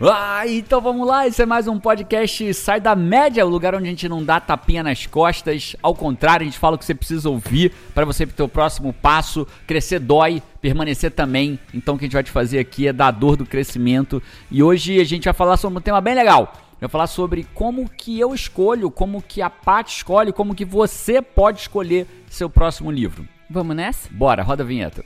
Ah, 0.00 0.42
então 0.48 0.80
vamos 0.80 1.06
lá, 1.06 1.24
esse 1.24 1.40
é 1.40 1.46
mais 1.46 1.68
um 1.68 1.78
podcast 1.78 2.52
Sai 2.52 2.80
da 2.80 2.96
Média, 2.96 3.46
o 3.46 3.48
lugar 3.48 3.76
onde 3.76 3.86
a 3.86 3.90
gente 3.90 4.08
não 4.08 4.24
dá 4.24 4.40
tapinha 4.40 4.82
nas 4.82 5.06
costas, 5.06 5.76
ao 5.80 5.94
contrário, 5.94 6.42
a 6.42 6.46
gente 6.46 6.58
fala 6.58 6.74
o 6.74 6.78
que 6.78 6.84
você 6.84 6.96
precisa 6.96 7.30
ouvir 7.30 7.72
para 7.94 8.04
você 8.04 8.26
ter 8.26 8.42
o 8.42 8.48
próximo 8.48 8.92
passo, 8.92 9.46
crescer 9.68 10.00
dói, 10.00 10.42
permanecer 10.60 11.12
também. 11.12 11.60
Então 11.72 11.94
o 11.94 11.98
que 11.98 12.04
a 12.04 12.06
gente 12.06 12.14
vai 12.14 12.24
te 12.24 12.32
fazer 12.32 12.58
aqui 12.58 12.88
é 12.88 12.92
dar 12.92 13.06
a 13.06 13.10
dor 13.12 13.36
do 13.36 13.46
crescimento. 13.46 14.20
E 14.50 14.64
hoje 14.64 15.00
a 15.00 15.04
gente 15.04 15.26
vai 15.26 15.34
falar 15.34 15.56
sobre 15.56 15.78
um 15.78 15.82
tema 15.82 16.00
bem 16.00 16.14
legal. 16.14 16.52
Vai 16.80 16.88
falar 16.88 17.06
sobre 17.06 17.46
como 17.54 17.88
que 17.88 18.18
eu 18.18 18.34
escolho, 18.34 18.90
como 18.90 19.22
que 19.22 19.40
a 19.40 19.48
Paty 19.48 19.98
escolhe, 19.98 20.32
como 20.32 20.56
que 20.56 20.64
você 20.64 21.22
pode 21.22 21.60
escolher 21.60 22.06
seu 22.28 22.50
próximo 22.50 22.90
livro. 22.90 23.28
Vamos 23.48 23.76
nessa? 23.76 24.08
Bora, 24.10 24.42
roda 24.42 24.64
a 24.64 24.66
vinheta. 24.66 25.04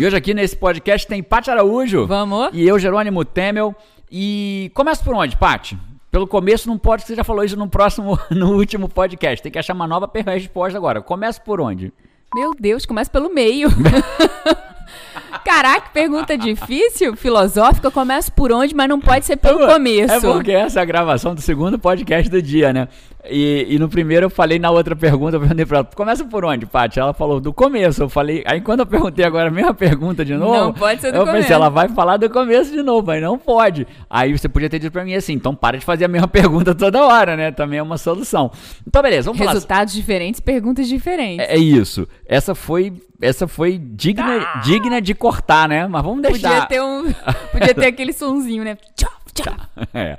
E 0.00 0.06
hoje 0.06 0.16
aqui 0.16 0.32
nesse 0.32 0.56
podcast 0.56 1.06
tem 1.06 1.22
Paty 1.22 1.50
Araújo. 1.50 2.06
Vamos. 2.06 2.48
E 2.54 2.66
eu, 2.66 2.78
Jerônimo 2.78 3.22
Temel. 3.22 3.76
E 4.10 4.70
começa 4.72 5.04
por 5.04 5.14
onde, 5.14 5.36
Paty? 5.36 5.76
Pelo 6.10 6.26
começo 6.26 6.66
não 6.66 6.78
pode, 6.78 7.02
você 7.02 7.14
já 7.14 7.22
falou 7.22 7.44
isso 7.44 7.54
no 7.54 7.68
próximo, 7.68 8.18
no 8.32 8.56
último 8.56 8.88
podcast. 8.88 9.42
Tem 9.42 9.52
que 9.52 9.58
achar 9.58 9.74
uma 9.74 9.86
nova 9.86 10.10
resposta 10.24 10.78
agora. 10.78 11.02
Começa 11.02 11.38
por 11.38 11.60
onde? 11.60 11.92
Meu 12.34 12.54
Deus, 12.58 12.86
começa 12.86 13.10
pelo 13.10 13.28
meio. 13.28 13.68
Caraca, 15.44 15.90
pergunta 15.92 16.36
difícil, 16.36 17.16
filosófica. 17.16 17.86
Eu 17.86 17.92
começo 17.92 18.32
por 18.32 18.52
onde, 18.52 18.74
mas 18.74 18.88
não 18.88 19.00
pode 19.00 19.24
ser 19.24 19.36
pelo 19.36 19.62
é, 19.62 19.72
começo. 19.72 20.14
É 20.14 20.20
porque 20.20 20.52
essa 20.52 20.80
é 20.80 20.82
a 20.82 20.86
gravação 20.86 21.34
do 21.34 21.40
segundo 21.40 21.78
podcast 21.78 22.30
do 22.30 22.40
dia, 22.42 22.72
né? 22.72 22.88
E, 23.28 23.66
e 23.68 23.78
no 23.78 23.88
primeiro 23.88 24.26
eu 24.26 24.30
falei 24.30 24.58
na 24.58 24.70
outra 24.70 24.96
pergunta, 24.96 25.36
eu 25.36 25.40
perguntei 25.40 25.66
pra 25.66 25.78
ela, 25.78 25.88
começa 25.94 26.24
por 26.24 26.44
onde, 26.44 26.64
Paty? 26.64 26.98
Ela 26.98 27.12
falou 27.12 27.38
do 27.38 27.52
começo. 27.52 28.02
Eu 28.02 28.08
falei, 28.08 28.42
aí 28.46 28.60
quando 28.60 28.80
eu 28.80 28.86
perguntei 28.86 29.24
agora 29.24 29.48
a 29.48 29.50
mesma 29.50 29.74
pergunta 29.74 30.24
de 30.24 30.34
novo, 30.34 30.54
não 30.54 30.72
pode 30.72 31.00
ser 31.02 31.12
do 31.12 31.18
eu 31.18 31.26
começo. 31.26 31.42
pensei, 31.42 31.54
ela 31.54 31.68
vai 31.68 31.88
falar 31.88 32.16
do 32.16 32.30
começo 32.30 32.72
de 32.72 32.82
novo, 32.82 33.06
mas 33.06 33.22
não 33.22 33.38
pode. 33.38 33.86
Aí 34.08 34.36
você 34.36 34.48
podia 34.48 34.70
ter 34.70 34.78
dito 34.78 34.92
pra 34.92 35.04
mim 35.04 35.14
assim, 35.14 35.34
então 35.34 35.54
para 35.54 35.78
de 35.78 35.84
fazer 35.84 36.06
a 36.06 36.08
mesma 36.08 36.28
pergunta 36.28 36.74
toda 36.74 37.04
hora, 37.04 37.36
né? 37.36 37.52
Também 37.52 37.78
é 37.78 37.82
uma 37.82 37.98
solução. 37.98 38.50
Então, 38.86 39.02
beleza, 39.02 39.30
vamos 39.30 39.46
Resultados 39.46 39.92
falar. 39.92 40.00
diferentes, 40.00 40.40
perguntas 40.40 40.88
diferentes. 40.88 41.46
É, 41.46 41.56
é, 41.56 41.58
isso. 41.58 42.08
Essa 42.26 42.54
foi, 42.54 42.92
essa 43.20 43.46
foi 43.46 43.78
digna, 43.78 44.38
ah. 44.40 44.60
digna 44.60 45.00
de 45.00 45.14
cortar, 45.20 45.68
né? 45.68 45.86
Mas 45.86 46.02
vamos 46.02 46.22
deixar. 46.22 46.62
Podia 46.62 46.66
ter 46.66 46.82
um, 46.82 47.12
podia 47.52 47.74
ter 47.74 47.86
aquele 47.86 48.12
sonzinho, 48.12 48.64
né? 48.64 48.76
Tchau. 48.96 49.12
Tchau. 49.32 49.54
É. 49.94 50.18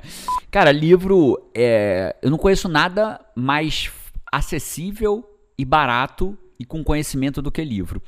Cara, 0.50 0.72
livro, 0.72 1.50
é, 1.54 2.16
eu 2.22 2.30
não 2.30 2.38
conheço 2.38 2.68
nada 2.68 3.20
mais 3.34 3.90
acessível 4.30 5.24
e 5.56 5.64
barato 5.64 6.36
e 6.58 6.64
com 6.64 6.82
conhecimento 6.82 7.40
do 7.40 7.50
que 7.50 7.62
livro. 7.64 8.02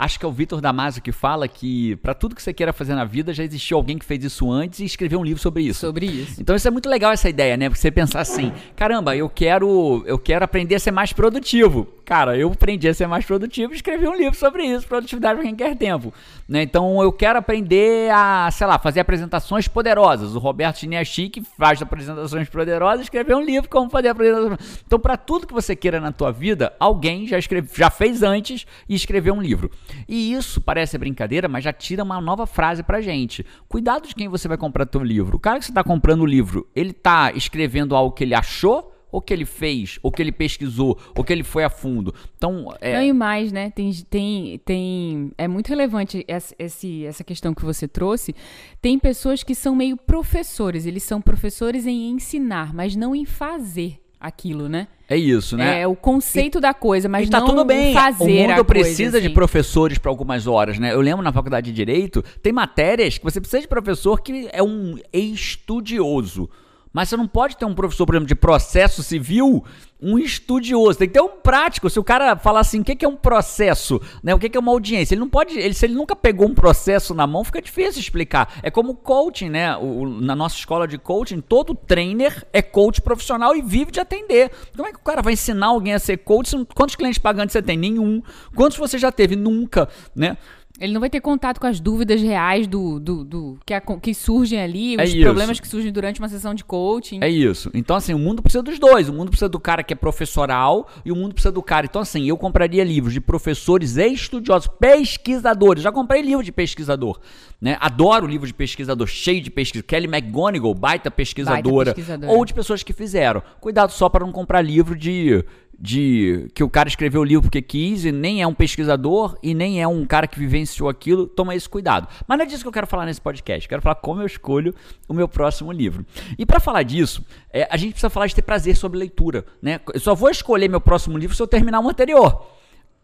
Acho 0.00 0.18
que 0.18 0.24
é 0.24 0.28
o 0.28 0.32
Vitor 0.32 0.62
Damasio 0.62 1.02
que 1.02 1.12
fala 1.12 1.46
que 1.46 1.94
para 1.96 2.14
tudo 2.14 2.34
que 2.34 2.42
você 2.42 2.54
queira 2.54 2.72
fazer 2.72 2.94
na 2.94 3.04
vida 3.04 3.34
já 3.34 3.44
existiu 3.44 3.76
alguém 3.76 3.98
que 3.98 4.04
fez 4.06 4.24
isso 4.24 4.50
antes 4.50 4.80
e 4.80 4.86
escreveu 4.86 5.20
um 5.20 5.22
livro 5.22 5.42
sobre 5.42 5.62
isso. 5.62 5.80
Sobre 5.80 6.06
isso. 6.06 6.40
Então 6.40 6.56
isso 6.56 6.66
é 6.66 6.70
muito 6.70 6.88
legal 6.88 7.12
essa 7.12 7.28
ideia, 7.28 7.54
né? 7.54 7.68
Porque 7.68 7.82
você 7.82 7.90
pensar 7.90 8.20
assim, 8.20 8.50
caramba, 8.74 9.14
eu 9.14 9.28
quero, 9.28 10.02
eu 10.06 10.18
quero 10.18 10.42
aprender 10.42 10.76
a 10.76 10.78
ser 10.78 10.90
mais 10.90 11.12
produtivo. 11.12 11.86
Cara, 12.06 12.34
eu 12.34 12.50
aprendi 12.50 12.88
a 12.88 12.94
ser 12.94 13.06
mais 13.06 13.26
produtivo 13.26 13.74
e 13.74 13.76
escrevi 13.76 14.08
um 14.08 14.16
livro 14.16 14.38
sobre 14.38 14.64
isso, 14.64 14.86
produtividade 14.86 15.34
para 15.34 15.44
quem 15.44 15.54
quer 15.54 15.76
tempo. 15.76 16.14
Né? 16.48 16.62
Então 16.62 17.02
eu 17.02 17.12
quero 17.12 17.38
aprender 17.38 18.10
a, 18.10 18.48
sei 18.50 18.66
lá, 18.66 18.78
fazer 18.78 19.00
apresentações 19.00 19.68
poderosas. 19.68 20.34
O 20.34 20.38
Roberto 20.38 20.78
Chiniachi, 20.78 21.30
faz 21.58 21.82
apresentações 21.82 22.48
poderosas, 22.48 23.02
escreveu 23.02 23.36
um 23.36 23.42
livro 23.42 23.68
como 23.68 23.90
fazer 23.90 24.08
apresentações. 24.08 24.82
Então 24.86 24.98
para 24.98 25.18
tudo 25.18 25.46
que 25.46 25.52
você 25.52 25.76
queira 25.76 26.00
na 26.00 26.10
tua 26.10 26.32
vida, 26.32 26.72
alguém 26.80 27.28
já, 27.28 27.38
escreve, 27.38 27.68
já 27.74 27.90
fez 27.90 28.22
antes 28.22 28.66
e 28.88 28.94
escreveu 28.94 29.34
um 29.34 29.42
livro. 29.42 29.70
E 30.08 30.32
isso 30.32 30.60
parece 30.60 30.96
brincadeira, 30.98 31.48
mas 31.48 31.64
já 31.64 31.72
tira 31.72 32.02
uma 32.02 32.20
nova 32.20 32.46
frase 32.46 32.82
pra 32.82 33.00
gente. 33.00 33.44
Cuidado 33.68 34.08
de 34.08 34.14
quem 34.14 34.28
você 34.28 34.48
vai 34.48 34.56
comprar 34.56 34.86
teu 34.86 35.02
livro. 35.02 35.36
O 35.36 35.40
cara 35.40 35.58
que 35.58 35.64
você 35.64 35.70
está 35.70 35.84
comprando 35.84 36.22
o 36.22 36.26
livro, 36.26 36.68
ele 36.74 36.90
está 36.90 37.32
escrevendo 37.32 37.94
algo 37.94 38.14
que 38.14 38.24
ele 38.24 38.34
achou 38.34 38.90
ou 39.12 39.20
que 39.20 39.32
ele 39.32 39.44
fez, 39.44 39.98
ou 40.02 40.12
que 40.12 40.22
ele 40.22 40.32
pesquisou, 40.32 40.98
ou 41.16 41.24
que 41.24 41.32
ele 41.32 41.42
foi 41.42 41.64
a 41.64 41.70
fundo. 41.70 42.14
Então, 42.36 42.72
é... 42.80 42.94
Não, 42.94 43.02
e 43.02 43.12
mais, 43.12 43.52
né? 43.52 43.70
Tem, 43.70 43.92
tem, 44.08 44.60
tem... 44.64 45.32
É 45.36 45.48
muito 45.48 45.68
relevante 45.68 46.24
essa, 46.28 46.54
essa 46.58 47.24
questão 47.24 47.52
que 47.54 47.64
você 47.64 47.88
trouxe. 47.88 48.34
Tem 48.80 48.98
pessoas 48.98 49.42
que 49.42 49.54
são 49.54 49.74
meio 49.74 49.96
professores. 49.96 50.86
Eles 50.86 51.02
são 51.02 51.20
professores 51.20 51.86
em 51.86 52.10
ensinar, 52.10 52.72
mas 52.72 52.94
não 52.94 53.14
em 53.14 53.24
fazer 53.24 54.00
aquilo, 54.20 54.68
né? 54.68 54.86
É 55.08 55.16
isso, 55.16 55.56
né? 55.56 55.80
É 55.80 55.86
o 55.88 55.96
conceito 55.96 56.58
e, 56.58 56.60
da 56.60 56.72
coisa, 56.72 57.08
mas 57.08 57.26
e 57.26 57.30
tá 57.30 57.40
não 57.40 57.46
tudo 57.48 57.64
bem. 57.64 57.92
fazer 57.92 58.46
O 58.46 58.48
mundo 58.48 58.64
precisa 58.64 59.12
coisa, 59.12 59.20
de 59.20 59.26
assim. 59.26 59.34
professores 59.34 59.98
para 59.98 60.10
algumas 60.10 60.46
horas, 60.46 60.78
né? 60.78 60.92
Eu 60.92 61.00
lembro 61.00 61.22
na 61.22 61.32
faculdade 61.32 61.70
de 61.70 61.72
direito, 61.74 62.22
tem 62.42 62.52
matérias 62.52 63.18
que 63.18 63.24
você 63.24 63.40
precisa 63.40 63.62
de 63.62 63.66
professor 63.66 64.20
que 64.20 64.48
é 64.52 64.62
um 64.62 64.96
estudioso. 65.12 66.48
Mas 66.92 67.08
você 67.08 67.16
não 67.16 67.28
pode 67.28 67.56
ter 67.56 67.64
um 67.64 67.74
professor, 67.74 68.04
por 68.04 68.14
exemplo, 68.14 68.26
de 68.26 68.34
processo 68.34 69.02
civil, 69.02 69.64
um 70.02 70.18
estudioso. 70.18 70.98
Tem 70.98 71.06
que 71.06 71.14
ter 71.14 71.20
um 71.20 71.28
prático. 71.28 71.88
Se 71.88 72.00
o 72.00 72.04
cara 72.04 72.36
falar 72.36 72.60
assim, 72.60 72.80
o 72.80 72.84
que 72.84 73.04
é 73.04 73.08
um 73.08 73.16
processo? 73.16 74.00
Né? 74.22 74.34
O 74.34 74.38
que 74.38 74.56
é 74.56 74.60
uma 74.60 74.72
audiência? 74.72 75.14
Ele 75.14 75.20
não 75.20 75.28
pode. 75.28 75.56
Ele, 75.56 75.72
se 75.72 75.86
ele 75.86 75.94
nunca 75.94 76.16
pegou 76.16 76.48
um 76.48 76.54
processo 76.54 77.14
na 77.14 77.26
mão, 77.26 77.44
fica 77.44 77.62
difícil 77.62 78.00
explicar. 78.00 78.58
É 78.62 78.70
como 78.70 78.94
coaching, 78.94 79.50
né? 79.50 79.76
O, 79.76 80.08
na 80.08 80.34
nossa 80.34 80.56
escola 80.56 80.88
de 80.88 80.98
coaching, 80.98 81.40
todo 81.40 81.74
trainer 81.74 82.44
é 82.52 82.60
coach 82.60 83.00
profissional 83.00 83.54
e 83.54 83.62
vive 83.62 83.92
de 83.92 84.00
atender. 84.00 84.50
Como 84.76 84.88
é 84.88 84.92
que 84.92 84.98
o 84.98 85.02
cara 85.02 85.22
vai 85.22 85.34
ensinar 85.34 85.66
alguém 85.66 85.94
a 85.94 85.98
ser 85.98 86.18
coach? 86.18 86.50
Quantos 86.74 86.96
clientes 86.96 87.18
pagantes 87.18 87.52
você 87.52 87.62
tem? 87.62 87.76
Nenhum. 87.76 88.20
Quantos 88.54 88.76
você 88.76 88.98
já 88.98 89.12
teve? 89.12 89.36
Nunca, 89.36 89.88
né? 90.14 90.36
Ele 90.80 90.94
não 90.94 91.00
vai 91.00 91.10
ter 91.10 91.20
contato 91.20 91.60
com 91.60 91.66
as 91.66 91.78
dúvidas 91.78 92.22
reais 92.22 92.66
do, 92.66 92.98
do, 92.98 93.22
do 93.22 93.58
que, 93.66 93.74
a, 93.74 93.80
que 93.80 94.14
surgem 94.14 94.60
ali, 94.60 94.96
É 94.98 95.04
os 95.04 95.10
isso. 95.10 95.20
problemas 95.20 95.60
que 95.60 95.68
surgem 95.68 95.92
durante 95.92 96.20
uma 96.20 96.28
sessão 96.28 96.54
de 96.54 96.64
coaching. 96.64 97.18
É 97.22 97.28
isso. 97.28 97.70
Então, 97.74 97.96
assim, 97.96 98.14
o 98.14 98.18
mundo 98.18 98.40
precisa 98.40 98.62
dos 98.62 98.78
dois. 98.78 99.08
O 99.08 99.12
mundo 99.12 99.28
precisa 99.28 99.48
do 99.48 99.60
cara 99.60 99.82
que 99.82 99.92
é 99.92 99.96
professoral 99.96 100.88
e 101.04 101.12
o 101.12 101.16
mundo 101.16 101.34
precisa 101.34 101.52
do 101.52 101.62
cara. 101.62 101.84
Então, 101.84 102.00
assim, 102.00 102.26
eu 102.26 102.38
compraria 102.38 102.82
livros 102.82 103.12
de 103.12 103.20
professores 103.20 103.98
e 103.98 104.06
estudiosos, 104.08 104.68
pesquisadores. 104.80 105.82
Já 105.82 105.92
comprei 105.92 106.22
livro 106.22 106.42
de 106.42 106.50
pesquisador. 106.50 107.20
Né? 107.60 107.76
Adoro 107.78 108.26
livro 108.26 108.46
de 108.46 108.54
pesquisador, 108.54 109.06
cheio 109.06 109.42
de 109.42 109.50
pesquisa. 109.50 109.84
Kelly 109.84 110.06
McGonigal, 110.06 110.72
baita 110.74 111.10
pesquisadora. 111.10 111.62
Baita 111.62 111.94
pesquisadora. 111.94 112.32
Ou 112.32 112.44
de 112.44 112.54
pessoas 112.54 112.82
que 112.82 112.94
fizeram. 112.94 113.42
Cuidado 113.60 113.92
só 113.92 114.08
para 114.08 114.24
não 114.24 114.32
comprar 114.32 114.62
livro 114.62 114.96
de 114.96 115.44
de 115.80 116.46
que 116.54 116.62
o 116.62 116.68
cara 116.68 116.90
escreveu 116.90 117.22
o 117.22 117.24
livro 117.24 117.42
porque 117.44 117.62
quis 117.62 118.04
e 118.04 118.12
nem 118.12 118.42
é 118.42 118.46
um 118.46 118.52
pesquisador 118.52 119.38
e 119.42 119.54
nem 119.54 119.80
é 119.80 119.88
um 119.88 120.04
cara 120.04 120.26
que 120.26 120.38
vivenciou 120.38 120.90
aquilo, 120.90 121.26
toma 121.26 121.54
esse 121.54 121.66
cuidado. 121.66 122.06
Mas 122.28 122.36
não 122.36 122.44
é 122.44 122.46
disso 122.46 122.62
que 122.62 122.68
eu 122.68 122.72
quero 122.72 122.86
falar 122.86 123.06
nesse 123.06 123.20
podcast. 123.20 123.66
Quero 123.66 123.80
falar 123.80 123.94
como 123.94 124.20
eu 124.20 124.26
escolho 124.26 124.74
o 125.08 125.14
meu 125.14 125.26
próximo 125.26 125.72
livro. 125.72 126.04
E 126.38 126.44
para 126.44 126.60
falar 126.60 126.82
disso, 126.82 127.24
é, 127.50 127.66
a 127.70 127.78
gente 127.78 127.92
precisa 127.92 128.10
falar 128.10 128.26
de 128.26 128.34
ter 128.34 128.42
prazer 128.42 128.76
sobre 128.76 128.98
leitura, 128.98 129.46
né? 129.62 129.80
Eu 129.94 130.00
só 130.00 130.14
vou 130.14 130.28
escolher 130.28 130.68
meu 130.68 130.82
próximo 130.82 131.16
livro 131.16 131.34
se 131.34 131.42
eu 131.42 131.46
terminar 131.46 131.80
o 131.80 131.88
anterior. 131.88 132.46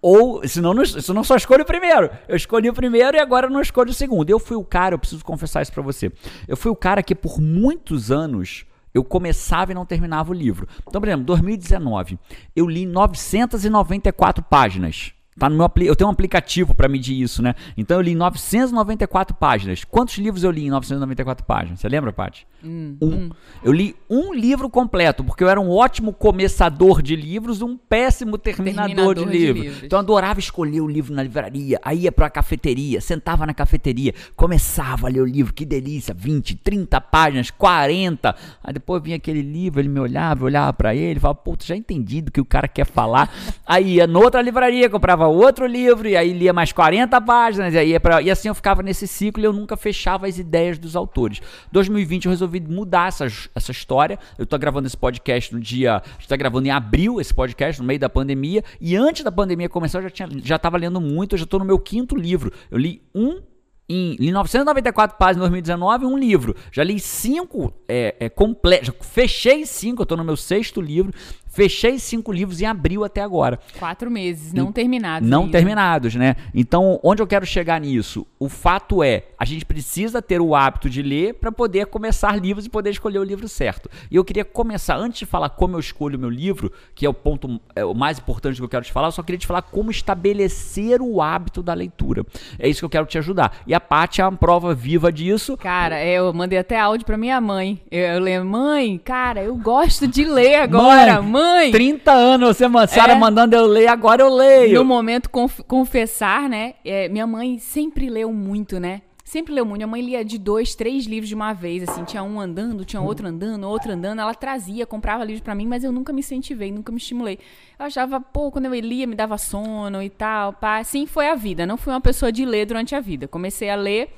Ou, 0.03 0.47
senão, 0.47 0.75
não, 0.75 0.85
senão 0.85 1.25
só 1.25 1.35
escolho 1.35 1.63
o 1.63 1.67
primeiro. 1.67 2.11
Eu 2.29 2.37
escolhi 2.37 2.69
o 2.69 2.75
primeiro 2.75 3.17
e 3.17 3.21
agora 3.21 3.49
não 3.49 3.63
escolho 3.63 3.91
o 3.91 3.95
segundo. 3.95 4.29
Eu 4.29 4.39
fui 4.39 4.57
o 4.57 4.65
cara, 4.65 4.95
eu 4.95 4.99
preciso 4.99 5.25
confessar 5.25 5.63
isso 5.63 5.73
para 5.73 5.83
você. 5.83 6.13
Eu 6.47 6.59
fui 6.59 6.71
o 6.71 6.77
cara 6.77 7.03
que 7.03 7.15
por 7.15 7.41
muitos 7.41 8.11
anos 8.11 8.67
eu 8.97 9.05
começava 9.05 9.73
e 9.73 9.75
não 9.75 9.85
terminava 9.85 10.31
o 10.31 10.35
livro. 10.35 10.67
Então, 10.89 11.01
por 11.01 11.07
exemplo, 11.07 11.27
2019, 11.27 12.19
eu 12.55 12.67
li 12.67 12.87
994 12.87 14.43
páginas. 14.45 15.13
Tá 15.39 15.51
no 15.51 15.57
meu, 15.57 15.71
eu 15.85 15.95
tenho 15.95 16.09
um 16.09 16.13
aplicativo 16.13 16.75
para 16.75 16.89
medir 16.89 17.21
isso, 17.21 17.43
né? 17.43 17.55
Então 17.77 17.99
eu 17.99 18.01
li 18.01 18.15
994 18.15 19.37
páginas. 19.37 19.85
Quantos 19.85 20.17
livros 20.17 20.43
eu 20.45 20.51
li 20.51 20.67
em 20.67 20.71
994 20.71 21.45
páginas? 21.45 21.81
Você 21.81 21.89
lembra, 21.89 22.11
Paty? 22.11 22.47
Hum, 22.65 22.97
um. 23.03 23.07
hum. 23.07 23.31
Eu 23.63 23.71
li 23.71 23.95
um 24.09 24.33
livro 24.33 24.71
completo, 24.71 25.23
porque 25.23 25.45
eu 25.45 25.49
era 25.49 25.61
um 25.61 25.71
ótimo 25.71 26.13
começador 26.13 27.03
de 27.03 27.15
livros, 27.15 27.61
um 27.61 27.77
péssimo 27.77 28.39
terminador, 28.39 28.87
Terminador 28.87 29.15
de, 29.15 29.25
de 29.25 29.39
livros. 29.39 29.65
livros. 29.65 29.83
Então 29.85 29.99
eu 29.99 30.03
adorava 30.03 30.41
escolher 30.41 30.81
o 30.81 30.89
livro 30.89 31.15
na 31.15 31.23
livraria, 31.23 31.79
aí 31.85 32.01
ia 32.01 32.13
pra 32.13 32.31
cafeteria, 32.31 33.01
sentava 33.01 33.45
na 33.45 33.53
cafeteria, 33.53 34.15
começava 34.35 35.07
a 35.07 35.11
ler 35.11 35.21
o 35.21 35.27
livro, 35.27 35.53
que 35.53 35.67
delícia, 35.67 36.15
20, 36.15 36.57
30 36.57 37.01
páginas, 37.01 37.51
40. 37.51 38.35
Aí 38.65 38.73
depois 38.73 39.03
vinha 39.03 39.17
aquele 39.17 39.43
livro, 39.43 39.81
ele 39.81 39.89
me 39.89 40.01
olhava, 40.01 40.41
eu 40.41 40.47
olhava 40.47 40.73
para 40.73 40.95
ele, 40.95 41.21
falava, 41.21 41.39
pô, 41.39 41.57
já 41.63 41.77
entendi 41.77 42.23
do 42.23 42.33
que 42.33 42.41
o 42.41 42.45
cara 42.45 42.67
quer 42.67 42.87
falar. 42.87 43.31
aí 43.67 43.97
ia 43.97 44.07
noutra 44.07 44.41
livraria, 44.41 44.89
comprava 44.89 45.26
outro 45.27 45.67
livro, 45.67 46.09
e 46.09 46.17
aí 46.17 46.33
lia 46.33 46.53
mais 46.53 46.73
40 46.73 47.21
páginas, 47.21 47.75
e, 47.75 47.79
aí 47.79 47.91
ia 47.91 48.01
pra, 48.01 48.23
e 48.23 48.31
assim 48.31 48.49
eu 48.49 48.55
ficava 48.55 48.83
nesse 48.83 49.07
ciclo 49.07 49.43
e 49.43 49.47
eu 49.47 49.53
nunca 49.53 49.77
fechava 49.77 50.27
as 50.27 50.39
ideias 50.39 50.79
dos 50.79 50.97
autores. 50.97 51.41
2020 51.73 52.27
eu 52.27 52.31
resolvi 52.31 52.61
mudar 52.61 53.09
essa, 53.09 53.27
essa 53.55 53.71
história. 53.71 54.19
Eu 54.39 54.47
tô 54.47 54.59
gravando 54.59 54.87
esse 54.87 54.97
podcast 54.97 55.55
no 55.55 55.61
dia. 55.61 55.97
A 55.97 56.03
gente 56.19 56.29
tá 56.29 56.37
gravando 56.37 56.67
em 56.67 56.71
abril 56.71 57.21
esse 57.21 57.33
podcast, 57.33 57.81
no 57.81 57.87
meio 57.87 58.01
da 58.01 58.09
pandemia. 58.09 58.63
E 58.81 58.97
antes 58.97 59.23
da 59.23 59.33
pandemia 59.33 59.69
começar, 59.69 59.99
eu 59.99 60.03
já, 60.05 60.11
tinha, 60.11 60.29
já 60.43 60.59
tava 60.59 60.77
lendo 60.77 61.01
muito, 61.01 61.35
eu 61.35 61.39
já 61.39 61.47
tô 61.47 61.59
no 61.59 61.65
meu 61.65 61.79
quinto 61.79 62.17
livro. 62.17 62.53
Eu 62.71 62.79
li 62.79 63.03
um 63.15 63.41
em, 63.89 64.17
li 64.17 64.33
994 64.33 65.17
páginas 65.17 65.47
em 65.47 65.51
2019, 65.51 66.07
um 66.07 66.19
livro. 66.19 66.57
Já 66.73 66.83
li 66.83 66.99
cinco 66.99 67.73
é, 67.89 68.17
é, 68.19 68.29
completos. 68.29 68.91
Fechei 69.01 69.65
cinco, 69.65 70.03
eu 70.03 70.07
tô 70.07 70.17
no 70.17 70.25
meu 70.25 70.37
sexto 70.37 70.81
livro. 70.81 71.13
Fechei 71.57 71.99
cinco 71.99 72.33
livros 72.33 72.61
em 72.61 72.67
abril 72.67 73.03
até 73.03 73.23
agora. 73.23 73.59
Quatro 73.79 74.11
meses, 74.11 74.53
não 74.53 74.71
terminados. 74.71 75.27
Não 75.27 75.45
ainda. 75.45 75.53
terminados, 75.53 76.15
né? 76.15 76.37
Então, 76.55 77.01
onde 77.03 77.23
eu 77.23 77.27
quero 77.27 77.47
chegar 77.47 77.81
nisso? 77.81 78.27
O 78.39 78.47
fato 78.47 79.03
é, 79.03 79.29
a 79.39 79.45
gente 79.47 79.65
precisa 79.65 80.21
ter 80.21 80.39
o 80.39 80.55
hábito 80.55 80.91
de 80.91 81.01
ler 81.01 81.33
para 81.33 81.51
poder 81.51 81.87
começar 81.87 82.39
livros 82.39 82.67
e 82.67 82.69
poder 82.69 82.91
escolher 82.91 83.21
o 83.21 83.25
livro 83.25 83.49
certo. 83.49 83.89
E 84.11 84.17
eu 84.17 84.23
queria 84.23 84.45
começar, 84.45 84.99
antes 84.99 85.21
de 85.21 85.25
falar 85.25 85.49
como 85.49 85.77
eu 85.77 85.81
escolho 85.81 86.19
o 86.19 86.21
meu 86.21 86.29
livro, 86.29 86.71
que 86.95 87.07
é 87.07 87.09
o 87.09 87.15
ponto 87.15 87.59
é, 87.75 87.83
o 87.83 87.95
mais 87.95 88.19
importante 88.19 88.57
que 88.57 88.63
eu 88.63 88.69
quero 88.69 88.85
te 88.85 88.93
falar, 88.93 89.09
eu 89.09 89.13
só 89.13 89.23
queria 89.23 89.39
te 89.39 89.47
falar 89.47 89.63
como 89.63 89.91
estabelecer 89.91 91.01
o 91.01 91.23
hábito 91.23 91.63
da 91.63 91.73
leitura. 91.73 92.23
É 92.59 92.69
isso 92.69 92.81
que 92.81 92.85
eu 92.85 92.91
quero 92.91 93.07
te 93.07 93.17
ajudar. 93.17 93.63
E 93.67 93.73
a 93.73 93.81
Paty 93.81 94.21
é 94.21 94.27
uma 94.27 94.37
prova 94.37 94.75
viva 94.75 95.11
disso. 95.11 95.57
Cara, 95.57 96.05
eu 96.05 96.35
mandei 96.35 96.59
até 96.59 96.79
áudio 96.79 97.07
pra 97.07 97.17
minha 97.17 97.41
mãe. 97.41 97.81
Eu, 97.91 98.01
eu 98.01 98.21
lembro, 98.21 98.47
mãe, 98.47 98.99
cara, 98.99 99.43
eu 99.43 99.57
gosto 99.57 100.07
de 100.07 100.23
ler 100.23 100.57
agora, 100.57 101.23
mãe. 101.23 101.46
30 101.73 102.13
anos 102.13 102.57
você, 102.57 102.69
Sara, 102.89 103.13
É. 103.13 103.19
mandando 103.19 103.55
eu 103.57 103.67
ler, 103.67 103.87
agora 103.89 104.23
eu 104.23 104.29
leio. 104.35 104.79
No 104.79 104.85
momento, 104.85 105.29
conf- 105.31 105.61
confessar, 105.67 106.49
né? 106.49 106.75
é, 106.85 107.09
minha 107.09 107.27
mãe 107.27 107.59
sempre 107.59 108.09
leu 108.09 108.33
muito, 108.33 108.79
né? 108.81 109.03
Sempre 109.25 109.53
leu 109.53 109.65
muito. 109.67 109.79
Minha 109.79 109.89
mãe 109.89 110.01
lia 110.01 110.25
de 110.25 110.39
dois, 110.39 110.77
três 110.77 111.05
livros 111.05 111.29
de 111.29 111.35
uma 111.35 111.53
vez, 111.53 111.83
assim. 111.89 112.05
Tinha 112.05 112.23
um 112.23 112.39
andando, 112.41 112.85
tinha 112.85 113.03
outro 113.03 113.27
andando, 113.27 113.65
outro 113.69 113.91
andando. 113.91 114.21
Ela 114.21 114.33
trazia, 114.35 114.87
comprava 114.87 115.25
livros 115.25 115.41
pra 115.43 115.53
mim, 115.53 115.67
mas 115.67 115.83
eu 115.83 115.91
nunca 115.91 116.13
me 116.13 116.21
incentivei, 116.21 116.71
nunca 116.71 116.93
me 116.93 116.99
estimulei. 116.99 117.41
Eu 117.77 117.87
achava, 117.87 118.21
pô, 118.21 118.53
quando 118.53 118.67
eu 118.67 118.75
lia, 118.75 119.05
me 119.05 119.17
dava 119.17 119.37
sono 119.37 120.01
e 120.01 120.09
tal, 120.09 120.53
pá. 120.53 120.79
Assim 120.79 121.07
foi 121.07 121.29
a 121.29 121.35
vida. 121.35 121.67
Não 121.67 121.77
fui 121.77 121.93
uma 121.93 122.01
pessoa 122.01 122.31
de 122.31 122.45
ler 122.45 122.67
durante 122.67 122.95
a 122.95 123.01
vida. 123.01 123.27
Comecei 123.27 123.69
a 123.69 123.75
ler 123.75 124.15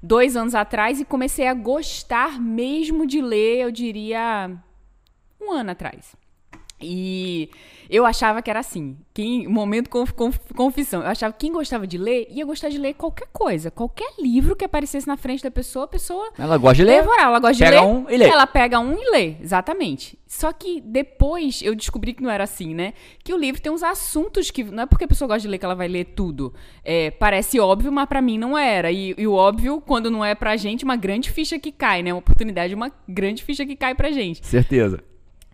dois 0.00 0.36
anos 0.36 0.54
atrás 0.54 1.00
e 1.00 1.04
comecei 1.04 1.48
a 1.48 1.52
gostar 1.54 2.40
mesmo 2.40 3.04
de 3.04 3.20
ler, 3.20 3.62
eu 3.62 3.72
diria, 3.72 4.48
um 5.40 5.50
ano 5.50 5.72
atrás. 5.72 6.14
E 6.80 7.48
eu 7.88 8.04
achava 8.04 8.42
que 8.42 8.50
era 8.50 8.60
assim. 8.60 8.96
Quem, 9.14 9.48
momento 9.48 9.88
conf, 9.88 10.12
conf- 10.12 10.38
confissão. 10.54 11.00
Eu 11.02 11.08
achava 11.08 11.32
que 11.32 11.40
quem 11.46 11.52
gostava 11.52 11.86
de 11.86 11.96
ler 11.96 12.26
ia 12.30 12.44
gostar 12.44 12.68
de 12.68 12.76
ler 12.76 12.92
qualquer 12.94 13.28
coisa. 13.32 13.70
Qualquer 13.70 14.12
livro 14.18 14.54
que 14.54 14.64
aparecesse 14.64 15.06
na 15.06 15.16
frente 15.16 15.42
da 15.42 15.50
pessoa, 15.50 15.86
a 15.86 15.88
pessoa 15.88 16.30
Ela 16.38 16.58
gosta 16.58 16.76
de 16.76 16.84
ler. 16.84 17.00
devorar. 17.00 17.24
Ela 17.26 17.38
gosta 17.38 17.64
Pega 17.64 17.80
de 17.80 17.82
ler. 17.86 17.90
um 17.90 18.10
e 18.10 18.16
lê. 18.18 18.24
Ela 18.26 18.46
pega 18.46 18.78
um 18.78 18.92
e 18.92 19.10
lê, 19.10 19.36
exatamente. 19.40 20.18
Só 20.26 20.52
que 20.52 20.80
depois 20.82 21.62
eu 21.62 21.74
descobri 21.74 22.12
que 22.12 22.22
não 22.22 22.30
era 22.30 22.44
assim, 22.44 22.74
né? 22.74 22.92
Que 23.24 23.32
o 23.32 23.38
livro 23.38 23.60
tem 23.62 23.72
uns 23.72 23.82
assuntos 23.82 24.50
que. 24.50 24.62
Não 24.64 24.82
é 24.82 24.86
porque 24.86 25.04
a 25.04 25.08
pessoa 25.08 25.28
gosta 25.28 25.40
de 25.42 25.48
ler 25.48 25.58
que 25.58 25.64
ela 25.64 25.74
vai 25.74 25.88
ler 25.88 26.04
tudo. 26.16 26.52
É, 26.84 27.10
parece 27.12 27.58
óbvio, 27.58 27.90
mas 27.90 28.06
pra 28.06 28.20
mim 28.20 28.36
não 28.36 28.58
era. 28.58 28.90
E, 28.92 29.14
e 29.16 29.26
o 29.26 29.32
óbvio, 29.32 29.80
quando 29.80 30.10
não 30.10 30.22
é 30.24 30.34
pra 30.34 30.56
gente, 30.56 30.84
uma 30.84 30.96
grande 30.96 31.30
ficha 31.30 31.58
que 31.58 31.72
cai, 31.72 32.02
né? 32.02 32.12
Uma 32.12 32.18
oportunidade, 32.18 32.74
uma 32.74 32.92
grande 33.08 33.42
ficha 33.42 33.64
que 33.64 33.76
cai 33.76 33.94
pra 33.94 34.10
gente. 34.10 34.44
Certeza. 34.44 35.02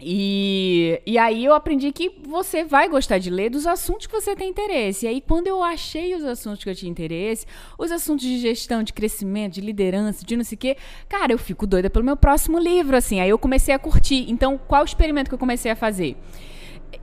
E, 0.04 1.00
e 1.06 1.16
aí 1.16 1.44
eu 1.44 1.54
aprendi 1.54 1.92
que 1.92 2.10
você 2.26 2.64
vai 2.64 2.88
gostar 2.88 3.18
de 3.18 3.30
ler 3.30 3.50
dos 3.50 3.66
assuntos 3.66 4.06
que 4.06 4.12
você 4.12 4.34
tem 4.34 4.50
interesse. 4.50 5.06
E 5.06 5.08
aí, 5.08 5.20
quando 5.20 5.46
eu 5.46 5.62
achei 5.62 6.14
os 6.14 6.24
assuntos 6.24 6.64
que 6.64 6.68
eu 6.70 6.74
tinha 6.74 6.90
interesse, 6.90 7.46
os 7.78 7.92
assuntos 7.92 8.24
de 8.24 8.38
gestão, 8.38 8.82
de 8.82 8.92
crescimento, 8.92 9.54
de 9.54 9.60
liderança, 9.60 10.24
de 10.26 10.36
não 10.36 10.44
sei 10.44 10.56
o 10.56 10.58
quê, 10.58 10.76
cara, 11.08 11.32
eu 11.32 11.38
fico 11.38 11.66
doida 11.66 11.88
pelo 11.88 12.04
meu 12.04 12.16
próximo 12.16 12.58
livro, 12.58 12.96
assim. 12.96 13.20
Aí 13.20 13.30
eu 13.30 13.38
comecei 13.38 13.72
a 13.72 13.78
curtir. 13.78 14.26
Então, 14.28 14.58
qual 14.58 14.82
o 14.82 14.84
experimento 14.84 15.30
que 15.30 15.34
eu 15.34 15.38
comecei 15.38 15.70
a 15.70 15.76
fazer? 15.76 16.16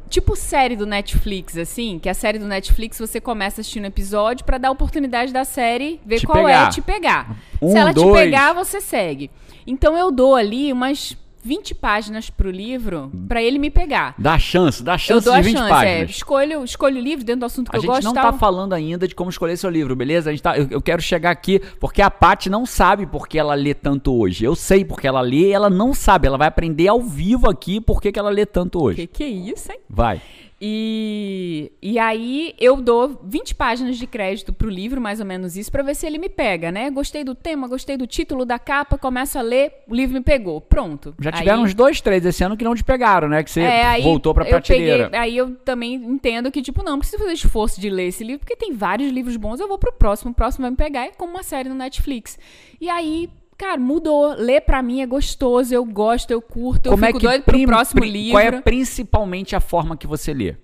Tipo 0.09 0.35
série 0.35 0.75
do 0.75 0.87
Netflix, 0.87 1.55
assim, 1.55 1.99
que 1.99 2.09
a 2.09 2.13
série 2.15 2.39
do 2.39 2.47
Netflix 2.47 2.97
você 2.97 3.21
começa 3.21 3.61
assistindo 3.61 3.85
episódio 3.85 4.43
pra 4.43 4.57
dar 4.57 4.71
oportunidade 4.71 5.31
da 5.31 5.45
série 5.45 6.01
ver 6.03 6.19
Te 6.19 6.25
qual 6.25 6.45
pegar. 6.45 6.67
é 6.67 6.69
te 6.69 6.81
pegar. 6.81 7.37
Um, 7.61 7.71
Se 7.71 7.77
ela 7.77 7.91
te 7.93 7.95
dois. 7.95 8.19
pegar, 8.19 8.53
você 8.53 8.81
segue. 8.81 9.29
Então 9.67 9.95
eu 9.95 10.11
dou 10.11 10.35
ali 10.35 10.73
umas 10.73 11.15
20 11.43 11.73
páginas 11.75 12.29
pro 12.29 12.49
livro 12.51 13.11
pra 13.27 13.41
ele 13.41 13.57
me 13.57 13.69
pegar. 13.69 14.13
Dá 14.17 14.37
chance, 14.37 14.83
dá 14.83 14.93
Eu 14.93 14.99
chance 14.99 15.25
dou 15.25 15.33
de 15.33 15.39
a 15.39 15.43
20 15.43 15.53
chance, 15.57 15.65
é, 15.67 15.69
páginas. 15.75 16.09
escolho, 16.11 16.63
escolho 16.63 16.97
o 16.97 16.99
livro 17.01 17.23
dentro 17.25 17.41
do 17.41 17.45
assunto 17.45 17.71
que 17.71 17.75
A 17.75 17.79
eu 17.79 17.81
gente 17.81 17.89
gosto 17.91 18.03
não 18.03 18.13
tal. 18.13 18.31
tá 18.31 18.37
falando 18.37 18.73
ainda 18.73 19.07
de 19.07 19.15
como 19.15 19.29
escolher 19.29 19.57
seu 19.57 19.69
livro, 19.69 19.95
beleza? 19.95 20.29
A 20.29 20.33
gente 20.33 20.43
tá, 20.43 20.57
eu, 20.57 20.67
eu 20.69 20.81
quero 20.81 21.01
chegar 21.01 21.31
aqui 21.31 21.59
porque 21.79 22.01
a 22.01 22.11
Paty 22.11 22.49
não 22.49 22.65
sabe 22.65 23.05
porque 23.05 23.39
ela 23.39 23.53
lê 23.53 23.73
tanto 23.73 24.13
hoje. 24.13 24.43
Eu 24.45 24.55
sei 24.55 24.83
porque 24.83 25.07
ela 25.07 25.21
lê 25.21 25.47
e 25.49 25.51
ela 25.51 25.69
não 25.69 25.93
sabe. 25.93 26.27
Ela 26.27 26.37
vai 26.37 26.47
aprender 26.47 26.87
ao 26.87 27.01
vivo 27.01 27.49
aqui 27.49 27.79
porque 27.79 28.11
que 28.11 28.19
ela 28.19 28.29
lê 28.29 28.45
tanto 28.45 28.81
hoje. 28.83 28.97
Que 28.97 29.07
que 29.07 29.23
é 29.23 29.27
isso, 29.29 29.71
hein? 29.71 29.79
Vai. 29.89 30.21
E, 30.61 31.71
e 31.81 31.97
aí 31.97 32.53
eu 32.59 32.77
dou 32.81 33.19
20 33.23 33.55
páginas 33.55 33.97
de 33.97 34.05
crédito 34.05 34.51
pro 34.51 34.69
livro, 34.69 34.99
mais 34.99 35.19
ou 35.19 35.25
menos 35.25 35.55
isso, 35.55 35.71
pra 35.71 35.81
ver 35.83 35.95
se 35.95 36.05
ele 36.05 36.17
me 36.17 36.27
pega, 36.29 36.71
né? 36.71 36.89
Gostei 36.89 37.23
do 37.23 37.33
tema, 37.33 37.67
gostei 37.67 37.95
do 37.95 38.05
título, 38.05 38.45
da 38.45 38.59
capa, 38.59 38.97
começo 38.97 39.37
a 39.39 39.41
ler, 39.41 39.71
o 39.87 39.95
livro 39.95 40.13
me 40.15 40.21
pegou. 40.21 40.59
Pronto. 40.59 41.15
Já 41.19 41.29
Aí- 41.31 41.37
tiveram 41.37 41.63
uns 41.63 41.73
dois, 41.73 42.01
três 42.01 42.25
esse 42.25 42.43
ano 42.43 42.57
que 42.57 42.63
não 42.63 42.75
te 42.75 42.83
pegaram, 42.83 43.29
né? 43.29 43.43
Que 43.43 43.49
você 43.51 43.61
É, 43.61 43.83
aí 43.85 44.03
voltou 44.03 44.33
pra 44.33 44.43
eu 44.45 44.49
prateleira. 44.49 45.05
peguei- 45.05 45.19
aí 45.19 45.37
eu 45.37 45.55
também 45.57 45.93
entendo 45.95 46.51
que, 46.51 46.61
tipo, 46.61 46.83
não, 46.83 46.93
não 46.93 46.99
preciso 46.99 47.21
fazer 47.23 47.33
esforço 47.33 47.79
de 47.79 47.89
ler 47.89 48.07
esse 48.07 48.23
livro, 48.23 48.39
porque 48.39 48.55
tem 48.55 48.73
vários 48.73 49.11
livros 49.11 49.37
bons, 49.37 49.59
eu 49.59 49.67
vou 49.67 49.77
pro 49.77 49.93
próximo, 49.93 50.31
o 50.31 50.33
próximo 50.33 50.63
vai 50.63 50.71
me 50.71 50.77
pegar, 50.77 51.05
é 51.05 51.11
como 51.11 51.31
uma 51.33 51.43
série 51.43 51.69
no 51.69 51.75
Netflix. 51.75 52.37
E 52.81 52.89
aí, 52.89 53.29
cara, 53.59 53.79
mudou. 53.79 54.33
Ler 54.33 54.61
pra 54.61 54.81
mim 54.81 55.01
é 55.01 55.05
gostoso, 55.05 55.71
eu 55.73 55.85
gosto, 55.85 56.31
eu 56.31 56.41
curto, 56.41 56.87
eu 56.87 56.91
Como 56.93 57.03
é 57.05 57.07
fico 57.09 57.19
que 57.19 57.27
doido 57.27 57.43
pro 57.43 57.63
próximo 57.65 58.03
livro. 58.03 58.31
Qual 58.39 58.41
é 58.43 58.61
principalmente 58.61 59.55
a 59.55 59.59
forma 59.59 59.95
que 59.95 60.07
você 60.07 60.33
lê? 60.33 60.55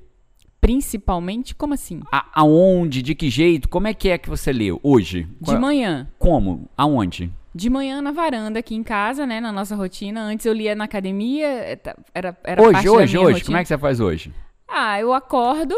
Principalmente, 0.59 1.53
como 1.53 1.75
assim? 1.75 2.01
A- 2.11 2.25
aonde, 2.33 3.01
de 3.03 3.13
que 3.13 3.29
jeito? 3.29 3.69
Como 3.69 3.87
é 3.87 3.93
que 3.93 4.09
é 4.09 4.17
que 4.17 4.27
você 4.29 4.51
lê 4.51 4.69
hoje? 4.81 5.27
De 5.39 5.51
Qual- 5.51 5.59
manhã. 5.61 6.07
Como? 6.17 6.67
Aonde? 6.75 7.31
De 7.53 7.69
manhã 7.69 8.01
na 8.01 8.11
varanda 8.11 8.59
aqui 8.59 8.73
em 8.75 8.81
casa, 8.83 9.25
né, 9.27 9.39
na 9.39 9.51
nossa 9.51 9.75
rotina. 9.75 10.21
Antes 10.23 10.45
eu 10.45 10.53
lia 10.53 10.73
na 10.73 10.85
academia, 10.85 11.47
é, 11.47 11.75
tá- 11.75 11.95
era, 12.13 12.35
era 12.43 12.61
hoje, 12.61 12.71
parte 12.73 12.89
hoje, 12.89 12.97
hoje. 12.99 13.13
minha 13.13 13.23
Como 13.25 13.33
rotina. 13.37 13.59
é 13.59 13.61
que 13.61 13.67
você 13.67 13.77
faz 13.77 13.99
hoje? 13.99 14.33
Ah, 14.67 14.99
eu 14.99 15.13
acordo 15.13 15.75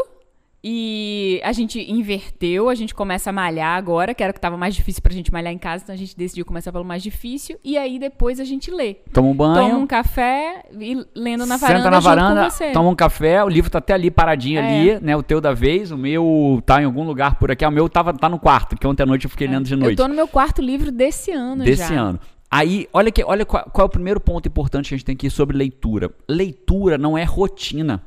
e 0.70 1.40
a 1.46 1.54
gente 1.54 1.80
inverteu, 1.90 2.68
a 2.68 2.76
gente 2.76 2.94
começa 2.94 3.30
a 3.30 3.34
malhar 3.34 3.78
agora, 3.78 4.14
que 4.14 4.22
era 4.22 4.32
o 4.32 4.34
que 4.34 4.40
tava 4.42 4.58
mais 4.58 4.76
difícil 4.76 5.02
pra 5.02 5.14
gente 5.14 5.32
malhar 5.32 5.54
em 5.54 5.58
casa, 5.58 5.84
então 5.86 5.96
a 5.96 5.98
gente 5.98 6.14
decidiu 6.14 6.44
começar 6.44 6.74
pelo 6.74 6.84
mais 6.84 7.02
difícil, 7.02 7.58
e 7.64 7.78
aí 7.78 7.98
depois 7.98 8.38
a 8.38 8.44
gente 8.44 8.70
lê. 8.70 8.96
Toma 9.14 9.30
um 9.30 9.34
banho. 9.34 9.56
Toma 9.70 9.78
um 9.78 9.88
café 9.88 10.66
e 10.78 11.06
lendo 11.16 11.46
na 11.46 11.56
varanda 11.56 11.78
Senta 11.80 11.90
na 11.92 12.00
varanda, 12.02 12.50
toma 12.74 12.90
um 12.90 12.96
café, 12.96 13.42
o 13.42 13.48
livro 13.48 13.72
tá 13.72 13.78
até 13.78 13.94
ali 13.94 14.12
paradinho 14.12 14.60
É. 14.60 14.68
ali, 14.68 15.00
né? 15.00 15.16
O 15.16 15.24
teu 15.24 15.40
da 15.40 15.54
vez, 15.54 15.90
o 15.90 15.98
meu 15.98 16.62
tá 16.66 16.82
em 16.82 16.86
algum 16.86 17.04
lugar 17.06 17.36
por 17.36 17.50
aqui. 17.50 17.64
Ah, 17.64 17.70
O 17.70 17.72
meu 17.72 17.88
tava, 17.88 18.12
tá 18.14 18.28
no 18.28 18.38
quarto, 18.40 18.76
que 18.76 18.86
ontem 18.86 19.04
à 19.04 19.06
noite 19.06 19.24
eu 19.24 19.30
fiquei 19.30 19.48
lendo 19.48 19.66
de 19.66 19.74
Eu 19.74 19.78
noite. 19.78 19.96
tô 19.96 20.06
no 20.08 20.14
meu 20.16 20.28
quarto 20.28 20.62
livro 20.62 20.92
desse 20.92 21.32
ano 21.32 21.64
Desse 21.64 21.94
já. 21.94 22.00
ano. 22.02 22.20
Aí, 22.52 22.88
olha, 22.92 23.12
que, 23.12 23.24
olha 23.24 23.46
qual, 23.46 23.64
qual 23.72 23.86
é 23.86 23.88
o 23.88 23.90
primeiro 23.90 24.20
ponto 24.20 24.48
importante 24.48 24.90
que 24.90 24.96
a 24.96 24.98
gente 24.98 25.06
tem 25.06 25.14
aqui 25.14 25.30
sobre 25.30 25.56
leitura. 25.58 26.12
Leitura 26.30 26.98
não 26.98 27.18
é 27.18 27.24
rotina. 27.24 28.02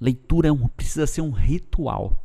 Leitura 0.00 0.48
é 0.48 0.68
precisa 0.76 1.06
ser 1.06 1.20
um 1.20 1.30
ritual. 1.30 2.22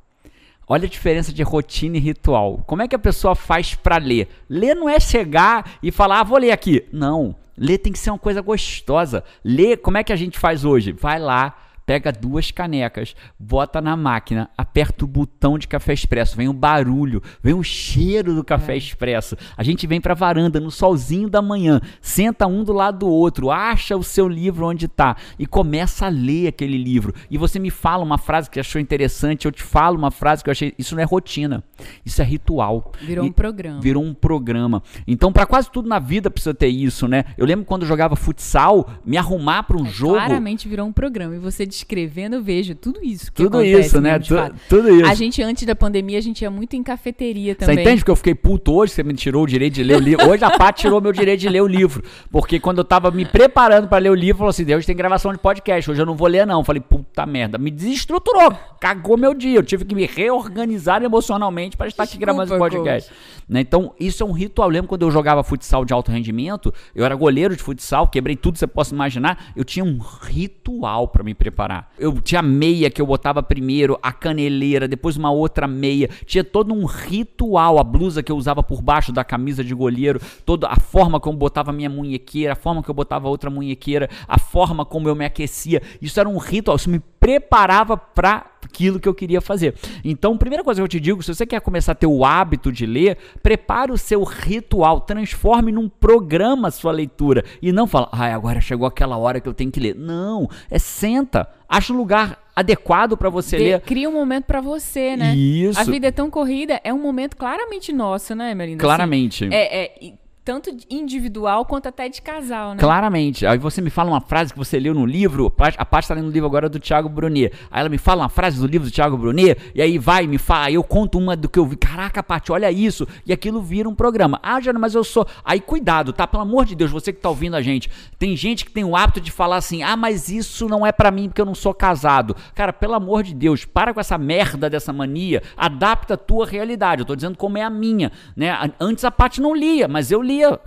Olha 0.68 0.85
a 0.85 0.89
diferença 0.89 1.33
de 1.33 1.44
rotina 1.44 1.97
e 1.97 2.00
ritual. 2.00 2.63
Como 2.65 2.81
é 2.81 2.88
que 2.88 2.95
a 2.95 3.00
pessoa 3.00 3.35
faz 3.35 3.75
pra 3.75 3.97
ler? 3.97 4.29
Ler 4.50 4.75
não 4.75 4.88
é 4.88 5.00
chegar 5.00 5.77
e 5.84 5.91
falar, 5.91 6.22
ah, 6.22 6.24
vou 6.24 6.38
ler 6.38 6.51
aqui. 6.51 6.88
Não. 6.93 7.36
Ler 7.57 7.77
tem 7.77 7.91
que 7.91 8.00
ser 8.00 8.10
uma 8.10 8.19
coisa 8.19 8.41
gostosa. 8.41 9.24
Ler, 9.43 9.77
como 9.77 9.98
é 9.98 10.03
que 10.03 10.13
a 10.13 10.15
gente 10.15 10.39
faz 10.39 10.63
hoje? 10.63 10.93
Vai 10.93 11.19
lá, 11.19 11.57
pega 11.85 12.11
duas 12.11 12.51
canecas, 12.51 13.15
bota 13.38 13.81
na 13.81 13.95
máquina, 13.97 14.50
aperta 14.57 15.03
o 15.03 15.07
botão 15.07 15.57
de 15.57 15.67
café 15.67 15.93
expresso, 15.93 16.35
vem 16.38 16.47
o 16.47 16.53
barulho, 16.53 17.21
vem 17.41 17.53
o 17.53 17.63
cheiro 17.63 18.33
do 18.33 18.43
café 18.43 18.75
expresso. 18.77 19.35
A 19.57 19.63
gente 19.63 19.85
vem 19.88 20.00
pra 20.00 20.13
varanda 20.13 20.59
no 20.59 20.71
solzinho 20.71 21.29
da 21.29 21.41
manhã, 21.41 21.81
senta 22.01 22.47
um 22.47 22.63
do 22.63 22.73
lado 22.73 23.00
do 23.00 23.07
outro, 23.07 23.51
acha 23.51 23.95
o 23.97 24.03
seu 24.03 24.27
livro 24.27 24.65
onde 24.67 24.88
tá 24.88 25.15
e 25.38 25.45
começa 25.45 26.05
a 26.05 26.09
ler 26.09 26.47
aquele 26.47 26.77
livro. 26.77 27.13
E 27.29 27.38
você 27.38 27.59
me 27.59 27.69
fala 27.69 28.03
uma 28.03 28.17
frase 28.17 28.50
que 28.50 28.59
achou 28.59 28.79
interessante, 28.79 29.45
eu 29.45 29.51
te 29.51 29.63
falo 29.63 29.97
uma 29.97 30.11
frase 30.11 30.43
que 30.43 30.50
eu 30.50 30.51
achei, 30.51 30.73
isso 30.77 30.95
não 30.95 31.01
é 31.01 31.05
rotina, 31.05 31.63
isso 32.05 32.21
é 32.21 32.25
ritual. 32.25 32.91
Virou 33.01 33.25
E- 33.25 33.29
um 33.29 33.31
programa. 33.31 33.81
Virou 33.81 34.03
um 34.03 34.13
programa. 34.13 34.83
Então, 35.07 35.31
pra 35.31 35.45
quase 35.45 35.69
tudo 35.71 35.89
na 35.89 36.00
vida 36.00 36.29
precisa 36.29 36.53
ter 36.53 36.67
isso, 36.67 37.07
né? 37.07 37.25
Eu 37.38 37.45
lembro 37.45 37.65
quando 37.65 37.81
eu 37.83 37.88
jogava 37.88 38.15
futsal, 38.15 38.89
me 39.05 39.17
arrumar 39.17 39.63
pra 39.63 39.77
um 39.77 39.85
jogo. 39.85 40.13
Claramente 40.15 40.67
virou 40.69 40.88
um 40.88 40.93
programa. 40.93 41.35
E 41.35 41.39
você 41.39 41.65
descrevendo, 41.72 42.36
eu 42.36 42.44
vejo 42.44 42.75
tudo 42.75 43.00
isso. 43.04 43.32
que 43.32 43.44
Tudo 43.44 43.63
isso, 43.63 44.00
né? 44.00 44.20
Tu- 44.20 44.36
tudo 44.70 44.90
isso. 44.96 45.06
A 45.10 45.13
gente, 45.16 45.42
antes 45.42 45.66
da 45.66 45.75
pandemia, 45.75 46.18
a 46.18 46.22
gente 46.22 46.42
ia 46.44 46.51
muito 46.51 46.75
em 46.75 46.84
cafeteria 46.84 47.54
Você 47.54 47.66
também. 47.66 47.80
entende 47.84 48.01
porque 48.01 48.12
eu 48.12 48.16
fiquei 48.16 48.36
puto 48.36 48.74
hoje? 48.74 48.94
Você 48.94 49.01
me 49.04 49.13
tirou 49.13 49.44
o 49.44 49.48
direito 49.48 49.74
de 49.74 49.84
ler 49.84 49.96
o 49.96 50.00
livro. 50.00 50.22
Hoje 50.30 50.44
a 50.44 50.51
Paty 50.58 50.82
tirou 50.82 51.01
meu 51.01 51.12
direito 51.12 51.40
de 51.40 51.50
ler 51.50 51.62
o 51.62 51.68
livro. 51.68 52.04
Porque 52.30 52.60
quando 52.60 52.78
eu 52.80 52.84
tava 52.84 53.10
me 53.12 53.25
preparando 53.25 53.88
pra 53.88 53.98
ler 53.98 54.10
o 54.10 54.16
livro, 54.16 54.40
falou 54.40 54.50
assim: 54.50 54.63
Deus 54.63 54.86
tem 54.86 54.96
gravação 54.96 55.32
de 55.32 55.40
podcast. 55.40 55.90
Hoje 55.90 56.01
eu 56.01 56.06
não 56.06 56.16
vou 56.16 56.28
ler, 56.28 56.46
não. 56.46 56.60
Eu 56.60 56.63
Falei, 56.63 56.82
puta 56.82 57.25
merda. 57.25 57.58
Me 57.58 57.72
desestruturou. 57.72 58.54
Cagou 58.80 59.18
meu 59.18 59.34
dia. 59.34 59.58
Eu 59.58 59.63
tive 59.63 59.86
que 59.86 59.96
me 59.96 60.06
reorganizar 60.06 61.04
emocionalmente 61.04 61.78
pra 61.78 61.88
estar 61.88 62.04
aqui 62.04 62.18
gravando 62.18 62.51
esse 62.54 62.58
podcast. 62.58 63.12
Né? 63.48 63.62
Então, 63.62 63.94
isso 64.00 64.24
é 64.24 64.25
um 64.25 64.32
ritual. 64.32 64.68
Eu 64.70 64.74
lembro 64.74 64.88
quando 64.90 65.01
eu 65.04 65.12
jogava 65.12 65.44
futsal 65.44 65.84
de 65.86 65.94
alto 65.94 66.12
rendimento, 66.12 66.74
eu 66.96 67.06
era 67.06 67.16
goleiro 67.16 67.56
de 67.56 67.62
futsal, 67.62 68.08
quebrei 68.08 68.36
tudo 68.36 68.54
que 68.54 68.60
você 68.60 68.68
possa 68.68 68.94
imaginar. 68.94 69.51
Eu 69.56 69.63
tinha 69.63 69.84
um 69.86 69.98
ritual 69.98 71.08
pra 71.08 71.24
me 71.24 71.34
preparar 71.34 71.61
Eu 71.98 72.20
tinha 72.22 72.41
meia 72.41 72.89
que 72.89 73.01
eu 73.01 73.06
botava 73.06 73.41
primeiro, 73.44 73.98
a 74.01 74.12
caneleira, 74.12 74.88
depois 74.88 75.18
uma 75.18 75.32
outra 75.32 75.68
meia. 75.68 76.10
Tinha 76.25 76.44
todo 76.44 76.74
um 76.74 76.86
ritual, 76.86 77.80
a 77.80 77.84
blusa 77.84 78.24
que 78.24 78.32
eu 78.32 78.38
usava 78.38 78.63
por 78.63 78.82
baixo 78.82 79.12
da 79.12 79.24
camisa 79.24 79.63
de 79.63 79.74
goleiro, 79.74 80.20
toda 80.46 80.68
a 80.68 80.80
forma 80.80 81.20
como 81.20 81.36
eu 81.36 81.39
botava 81.39 81.72
minha 81.72 81.89
munhequeira, 81.89 82.53
a 82.53 82.56
forma 82.56 82.82
que 82.84 82.89
eu 82.89 82.96
botava 82.96 83.27
outra 83.27 83.50
munhequeira, 83.50 84.10
a 84.27 84.39
forma 84.39 84.86
como 84.86 85.08
eu 85.10 85.15
me 85.15 85.25
aquecia. 85.25 85.82
Isso 86.01 86.20
era 86.20 86.27
um 86.27 86.38
ritual, 86.38 86.77
isso 86.77 86.89
me 86.89 87.01
preparava 87.22 87.96
para 87.96 88.48
aquilo 88.66 89.00
que 89.00 89.08
eu 89.08 89.13
queria 89.13 89.40
fazer. 89.40 89.75
Então, 90.04 90.36
primeira 90.38 90.63
coisa 90.63 90.82
que 90.82 90.84
eu 90.84 90.88
te 90.88 91.00
digo, 91.00 91.22
se 91.22 91.34
você 91.34 91.46
quer 91.46 91.62
começar 91.62 91.92
a 91.92 91.96
ter 91.96 92.08
o 92.08 92.25
hábito 92.25 92.72
de 92.72 92.86
ler, 92.86 93.16
prepare 93.44 93.92
o 93.92 93.98
seu 93.98 94.24
ritual, 94.24 95.01
transforme 95.01 95.72
num 95.72 95.88
programa 95.88 96.70
a 96.70 96.72
sua 96.72 96.92
leitura 96.92 97.46
e 97.62 97.72
não 97.72 97.86
fala, 97.86 98.10
ai, 98.12 98.32
agora 98.32 98.60
chegou 98.60 98.88
aquela 98.88 99.18
hora 99.18 99.40
que 99.40 99.48
eu 99.48 99.54
tenho 99.54 99.72
que 99.72 99.80
ler. 99.80 99.96
Não, 99.96 100.50
é 100.70 100.80
senta, 100.80 101.48
acha 101.70 101.94
um 101.94 101.98
lugar 101.98 102.42
adequado 102.56 103.16
para 103.16 103.30
você 103.30 103.58
De, 103.58 103.63
ler. 103.66 103.82
Cria 103.82 104.10
um 104.10 104.13
momento 104.13 104.46
para 104.46 104.60
você, 104.60 105.16
né? 105.16 105.36
Isso. 105.36 105.80
A 105.80 105.84
vida 105.84 106.08
é 106.08 106.12
tão 106.12 106.30
corrida, 106.32 106.82
é 106.84 106.92
um 106.92 107.00
momento 107.00 107.38
claramente 107.38 107.94
nosso, 107.94 108.34
né, 108.34 108.56
Melinda? 108.56 108.82
Claramente. 108.82 109.46
Assim, 109.46 109.54
é, 109.54 109.84
é, 109.84 110.13
tanto 110.43 110.75
individual 110.89 111.65
quanto 111.65 111.88
até 111.88 112.10
de 112.10 112.21
casal, 112.21 112.71
né? 112.71 112.77
Claramente. 112.79 113.45
Aí 113.45 113.57
você 113.57 113.79
me 113.79 113.89
fala 113.89 114.10
uma 114.10 114.21
frase 114.21 114.51
que 114.51 114.57
você 114.57 114.79
leu 114.79 114.93
no 114.93 115.05
livro, 115.05 115.53
a 115.77 115.86
Paty 115.86 116.05
está 116.05 116.15
lendo 116.15 116.27
o 116.27 116.31
livro 116.31 116.48
agora 116.48 116.67
do 116.67 116.79
Thiago 116.79 117.07
Brunet. 117.07 117.53
Aí 117.69 117.79
ela 117.79 117.89
me 117.89 117.98
fala 117.98 118.24
uma 118.24 118.29
frase 118.29 118.60
do 118.60 118.65
livro 118.65 118.88
do 118.89 118.93
Thiago 118.93 119.17
Brunet, 119.17 119.60
e 119.75 119.81
aí 119.81 119.98
vai, 120.00 120.25
me 120.25 120.38
fala, 120.38 120.71
eu 120.71 120.83
conto 120.83 121.19
uma 121.19 121.36
do 121.36 121.48
que 121.48 121.60
eu 121.60 121.65
vi. 121.65 121.75
Caraca, 121.75 122.24
Paty, 122.24 122.51
olha 122.51 122.71
isso. 122.71 123.07
E 123.25 123.31
aquilo 123.31 123.62
vira 123.62 123.88
um 123.88 123.93
programa. 123.93 124.39
Ah, 124.41 124.60
Jana, 124.60 124.79
mas 124.79 124.95
eu 124.95 125.03
sou. 125.03 125.27
Aí 125.45 125.60
cuidado, 125.60 126.12
tá? 126.12 126.25
Pelo 126.25 126.43
amor 126.43 126.65
de 126.65 126.75
Deus, 126.75 126.89
você 126.89 127.13
que 127.13 127.19
tá 127.19 127.29
ouvindo 127.29 127.55
a 127.55 127.62
gente. 127.62 127.89
Tem 128.17 128.36
gente 128.36 128.65
que 128.65 128.71
tem 128.71 128.83
o 128.83 128.95
hábito 128.95 129.21
de 129.21 129.31
falar 129.31 129.57
assim: 129.57 129.83
ah, 129.83 129.95
mas 129.95 130.29
isso 130.29 130.67
não 130.67 130.86
é 130.86 130.91
para 130.91 131.12
mim 131.12 131.27
porque 131.27 131.41
eu 131.41 131.45
não 131.45 131.55
sou 131.55 131.74
casado. 131.74 132.36
Cara, 132.55 132.74
pelo 132.74 132.95
amor 132.95 133.24
de 133.24 133.36
Deus, 133.36 133.63
para 133.63 133.93
com 133.93 134.00
essa 134.00 134.17
merda 134.17 134.69
dessa 134.69 134.91
mania, 134.91 135.43
adapta 135.55 136.15
a 136.15 136.17
tua 136.17 136.48
realidade. 136.48 137.01
Eu 137.01 137.05
tô 137.05 137.15
dizendo 137.15 137.38
como 137.38 137.57
é 137.57 137.63
a 137.63 137.69
minha, 137.69 138.12
né? 138.36 138.71
Antes 138.79 139.05
a 139.05 139.12
Paty 139.12 139.39
não 139.39 139.55
lia, 139.55 139.88
mas 139.88 140.12
eu 140.12 140.21
lia 140.31 140.59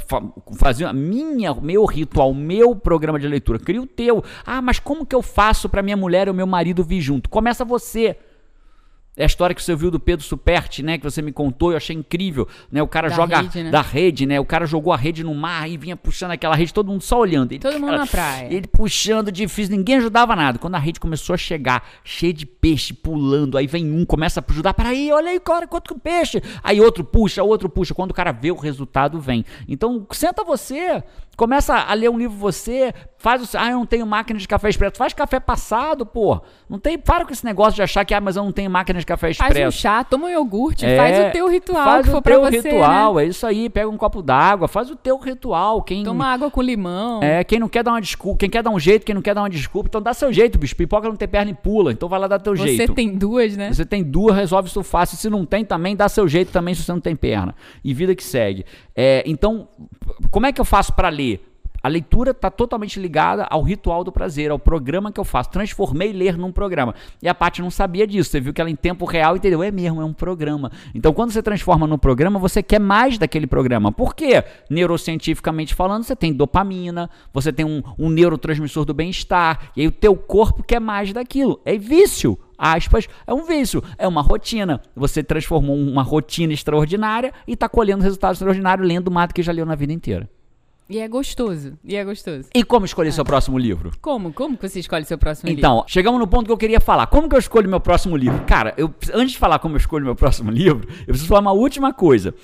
fazia 0.56 0.92
minha, 0.92 1.54
meu 1.54 1.85
ritual, 1.85 2.33
meu 2.35 2.76
programa 2.76 3.18
de 3.18 3.26
leitura. 3.26 3.59
Cria 3.59 3.80
o 3.80 3.87
teu. 3.87 4.23
Ah, 4.44 4.61
mas 4.61 4.78
como 4.78 5.06
que 5.06 5.14
eu 5.14 5.23
faço 5.23 5.68
para 5.68 5.83
minha 5.83 5.97
mulher 5.97 6.28
e 6.28 6.30
o 6.30 6.35
meu 6.35 6.47
marido 6.47 6.85
vir 6.85 7.00
junto? 7.00 7.28
Começa 7.28 7.64
você. 7.64 8.16
É 9.16 9.23
a 9.23 9.26
história 9.26 9.54
que 9.54 9.62
você 9.62 9.76
viu 9.76 9.92
do 9.92 10.00
Pedro 10.00 10.25
Superti, 10.25 10.83
né? 10.83 10.99
Que 10.99 11.04
você 11.04 11.23
me 11.23 11.30
contou, 11.30 11.71
eu 11.71 11.76
achei 11.76 11.94
incrível. 11.94 12.49
Né? 12.71 12.83
O 12.83 12.88
cara 12.88 13.09
da 13.09 13.14
joga 13.14 13.40
rede, 13.42 13.62
né? 13.62 13.71
da 13.71 13.80
rede, 13.80 14.26
né? 14.26 14.40
O 14.40 14.44
cara 14.44 14.66
jogou 14.66 14.92
a 14.92 14.97
rede 14.97 15.23
no 15.23 15.33
mar 15.33 15.71
e 15.71 15.76
vinha 15.76 15.97
puxando 15.97 16.33
aquela 16.33 16.56
rede, 16.56 16.75
todo 16.75 16.90
mundo 16.90 17.02
só 17.02 17.21
olhando. 17.21 17.52
Ele, 17.52 17.61
todo 17.61 17.73
cara, 17.73 17.85
mundo 17.85 17.97
na 17.97 18.06
praia. 18.06 18.52
Ele 18.52 18.66
puxando 18.66 19.30
difícil, 19.30 19.76
ninguém 19.76 19.97
ajudava 19.97 20.35
nada. 20.35 20.59
Quando 20.59 20.75
a 20.75 20.78
rede 20.78 20.99
começou 20.99 21.35
a 21.35 21.37
chegar, 21.37 21.87
cheia 22.02 22.33
de 22.33 22.44
peixe 22.44 22.92
pulando, 22.92 23.56
aí 23.56 23.68
vem 23.68 23.92
um, 23.92 24.04
começa 24.04 24.40
a 24.40 24.52
ajudar. 24.52 24.75
Peraí, 24.75 25.12
olha 25.12 25.30
aí, 25.30 25.38
cara, 25.38 25.68
quanto 25.68 25.97
peixe. 25.97 26.42
Aí 26.62 26.80
outro 26.80 27.04
puxa, 27.04 27.42
outro 27.44 27.68
puxa. 27.68 27.94
Quando 27.94 28.11
o 28.11 28.14
cara 28.14 28.33
vê 28.33 28.50
o 28.50 28.56
resultado, 28.56 29.21
vem. 29.21 29.44
Então, 29.68 30.04
senta 30.11 30.42
você, 30.42 31.04
Começa 31.37 31.75
a 31.75 31.94
ler 31.94 32.09
um 32.09 32.18
livro 32.18 32.37
você, 32.37 32.94
faz 33.18 33.42
o. 33.42 33.59
Ah, 33.59 33.71
eu 33.71 33.78
não 33.78 33.87
tenho 33.87 34.06
máquina 34.06 34.38
de 34.38 34.47
café 34.47 34.68
expresso. 34.68 34.97
Faz 34.97 35.12
café 35.12 35.40
passado, 35.40 36.06
pô. 36.06 36.40
Não 36.68 36.78
tem. 36.78 36.97
Para 36.97 37.25
com 37.25 37.33
esse 37.33 37.44
negócio 37.44 37.75
de 37.75 37.83
achar 37.83 38.04
que, 38.04 38.14
ah, 38.14 38.21
mas 38.21 38.37
eu 38.37 38.44
não 38.44 38.52
tenho 38.52 38.71
máquina 38.71 39.00
de 39.00 39.04
café 39.07 39.31
expresso. 39.31 39.55
Faz 39.55 39.67
um 39.67 39.71
chá, 39.71 40.05
toma 40.05 40.27
um 40.27 40.31
iogurte, 40.31 40.85
é, 40.85 40.97
faz 40.97 41.19
o 41.19 41.33
teu 41.33 41.49
ritual. 41.49 41.85
Faz 41.85 42.09
o 42.09 42.23
teu 42.23 42.41
você, 42.41 42.57
ritual, 42.57 43.15
né? 43.15 43.25
é 43.25 43.27
isso 43.27 43.47
aí. 43.47 43.69
Pega 43.69 43.89
um 43.89 43.97
copo 43.97 44.23
d'água, 44.23 44.69
faz 44.69 44.91
o 44.91 44.97
teu 44.97 45.17
ritual. 45.19 45.83
Quem, 45.83 46.03
toma 46.03 46.27
água 46.27 46.51
com 46.51 46.63
limão. 46.63 47.23
É, 47.23 47.45
quem 47.45 47.59
não 47.59 47.69
quer 47.69 47.83
dar 47.83 47.93
uma 47.93 48.01
desculpa, 48.01 48.39
quem 48.39 48.51
quer 48.51 48.63
dar 48.63 48.71
um 48.71 48.79
jeito, 48.79 49.05
quem 49.05 49.15
não 49.15 49.23
quer 49.23 49.35
dar 49.35 49.43
uma 49.43 49.51
desculpa, 49.51 49.89
então 49.89 50.03
dá 50.03 50.13
seu 50.13 50.33
jeito, 50.33 50.59
bicho. 50.59 50.77
Pipoca 50.77 51.09
não 51.09 51.17
tem 51.17 51.29
perna 51.29 51.51
e 51.51 51.55
pula, 51.55 51.93
então 51.93 52.09
vai 52.09 52.19
lá 52.19 52.27
dar 52.27 52.39
teu 52.39 52.57
você 52.57 52.69
jeito. 52.69 52.87
Você 52.87 52.95
tem 52.95 53.15
duas, 53.15 53.57
né? 53.57 53.73
Você 53.73 53.85
tem 53.85 54.03
duas, 54.03 54.37
resolve 54.37 54.69
isso 54.69 54.83
fácil. 54.83 55.17
Se 55.17 55.31
não 55.31 55.45
tem 55.45 55.65
também, 55.65 55.97
dá 55.97 56.09
seu 56.09 56.27
jeito 56.29 56.53
também 56.53 56.75
se 56.75 56.83
você 56.83 56.93
não 56.93 57.01
tem 57.01 57.17
perna. 57.17 57.55
E 57.83 57.95
vida 57.95 58.15
que 58.15 58.25
segue. 58.25 58.65
É, 58.95 59.23
então, 59.27 59.69
como 60.31 60.47
é 60.47 60.53
que 60.53 60.61
eu 60.61 60.65
faço 60.65 60.93
para 60.93 61.09
ler? 61.09 61.54
A 61.85 61.88
leitura 61.88 62.31
está 62.31 62.50
totalmente 62.50 62.99
ligada 62.99 63.47
ao 63.50 63.61
ritual 63.61 64.03
do 64.03 64.11
prazer, 64.11 64.50
ao 64.50 64.59
programa 64.59 65.12
que 65.12 65.21
eu 65.21 65.25
faço. 65.25 65.50
Transformei 65.50 66.14
ler 66.14 66.38
num 66.38 66.50
programa. 66.50 66.95
E 67.21 67.29
a 67.29 67.35
Paty 67.35 67.61
não 67.61 67.71
sabia 67.71 68.07
disso. 68.07 68.31
Você 68.31 68.41
viu 68.41 68.55
que 68.55 68.61
ela 68.62 68.71
em 68.71 68.75
tempo 68.75 69.05
real 69.05 69.37
entendeu. 69.37 69.62
É 69.62 69.71
mesmo, 69.71 70.00
é 70.00 70.05
um 70.07 70.14
programa. 70.14 70.73
Então, 70.95 71.12
quando 71.12 71.33
você 71.33 71.43
transforma 71.43 71.87
num 71.87 71.99
programa, 71.99 72.38
você 72.38 72.62
quer 72.62 72.81
mais 72.81 73.19
daquele 73.19 73.47
programa. 73.47 73.93
Por 73.93 74.14
quê? 74.14 74.43
Neurocientificamente 74.71 75.75
falando, 75.75 76.05
você 76.05 76.17
tem 76.17 76.33
dopamina, 76.33 77.11
você 77.35 77.53
tem 77.53 77.67
um, 77.67 77.83
um 77.99 78.09
neurotransmissor 78.09 78.87
do 78.87 78.95
bem-estar, 78.95 79.71
e 79.76 79.83
aí 79.83 79.87
o 79.87 79.93
teu 79.93 80.17
corpo 80.17 80.62
quer 80.62 80.81
mais 80.81 81.12
daquilo. 81.12 81.61
É 81.67 81.76
vício 81.76 82.38
aspas, 82.57 83.09
é 83.26 83.35
um 83.35 83.45
vício, 83.45 83.83
é 83.99 84.09
uma 84.09 84.23
rotina. 84.23 84.81
Você 84.97 85.23
transformou 85.23 85.76
uma 85.76 86.03
rotina 86.03 86.55
extraordinária 86.55 87.31
e 87.47 87.53
está 87.53 87.69
colhendo 87.69 88.03
resultados 88.03 88.37
extraordinários 88.37 88.88
lendo 88.88 89.11
mais 89.11 89.29
do 89.29 89.35
que 89.35 89.43
já 89.43 89.53
leu 89.53 89.67
na 89.67 89.75
vida 89.75 89.93
inteira. 89.93 90.31
E 90.88 90.99
é 90.99 91.09
gostoso. 91.09 91.79
E 91.83 91.97
é 91.97 92.05
gostoso. 92.05 92.49
E 92.55 92.62
como 92.62 92.85
escolher 92.85 93.11
seu 93.12 93.25
próximo 93.25 93.59
livro? 93.59 93.91
Como? 94.03 94.33
Como 94.33 94.57
que 94.57 94.69
você 94.69 94.81
escolhe 94.81 95.05
seu 95.05 95.17
próximo 95.17 95.49
então, 95.49 95.57
livro? 95.57 95.79
Então, 95.79 95.85
chegamos 95.88 96.21
no 96.21 96.26
ponto 96.26 96.45
que 96.47 96.53
eu 96.53 96.59
queria 96.59 96.81
falar. 96.81 97.07
Como 97.07 97.29
que 97.29 97.35
eu 97.35 97.38
escolho 97.38 97.69
meu 97.69 97.81
próximo 97.81 98.17
livro? 98.17 98.45
Cara, 98.47 98.75
eu, 98.76 98.93
antes 99.14 99.33
de 99.33 99.38
falar 99.38 99.59
como 99.59 99.75
eu 99.75 99.79
escolho 99.79 100.05
meu 100.05 100.14
próximo 100.14 100.50
livro, 100.53 100.87
eu 101.00 101.07
preciso 101.07 101.26
falar 101.26 101.41
uma 101.41 101.53
última 101.53 101.93
coisa. 101.93 102.35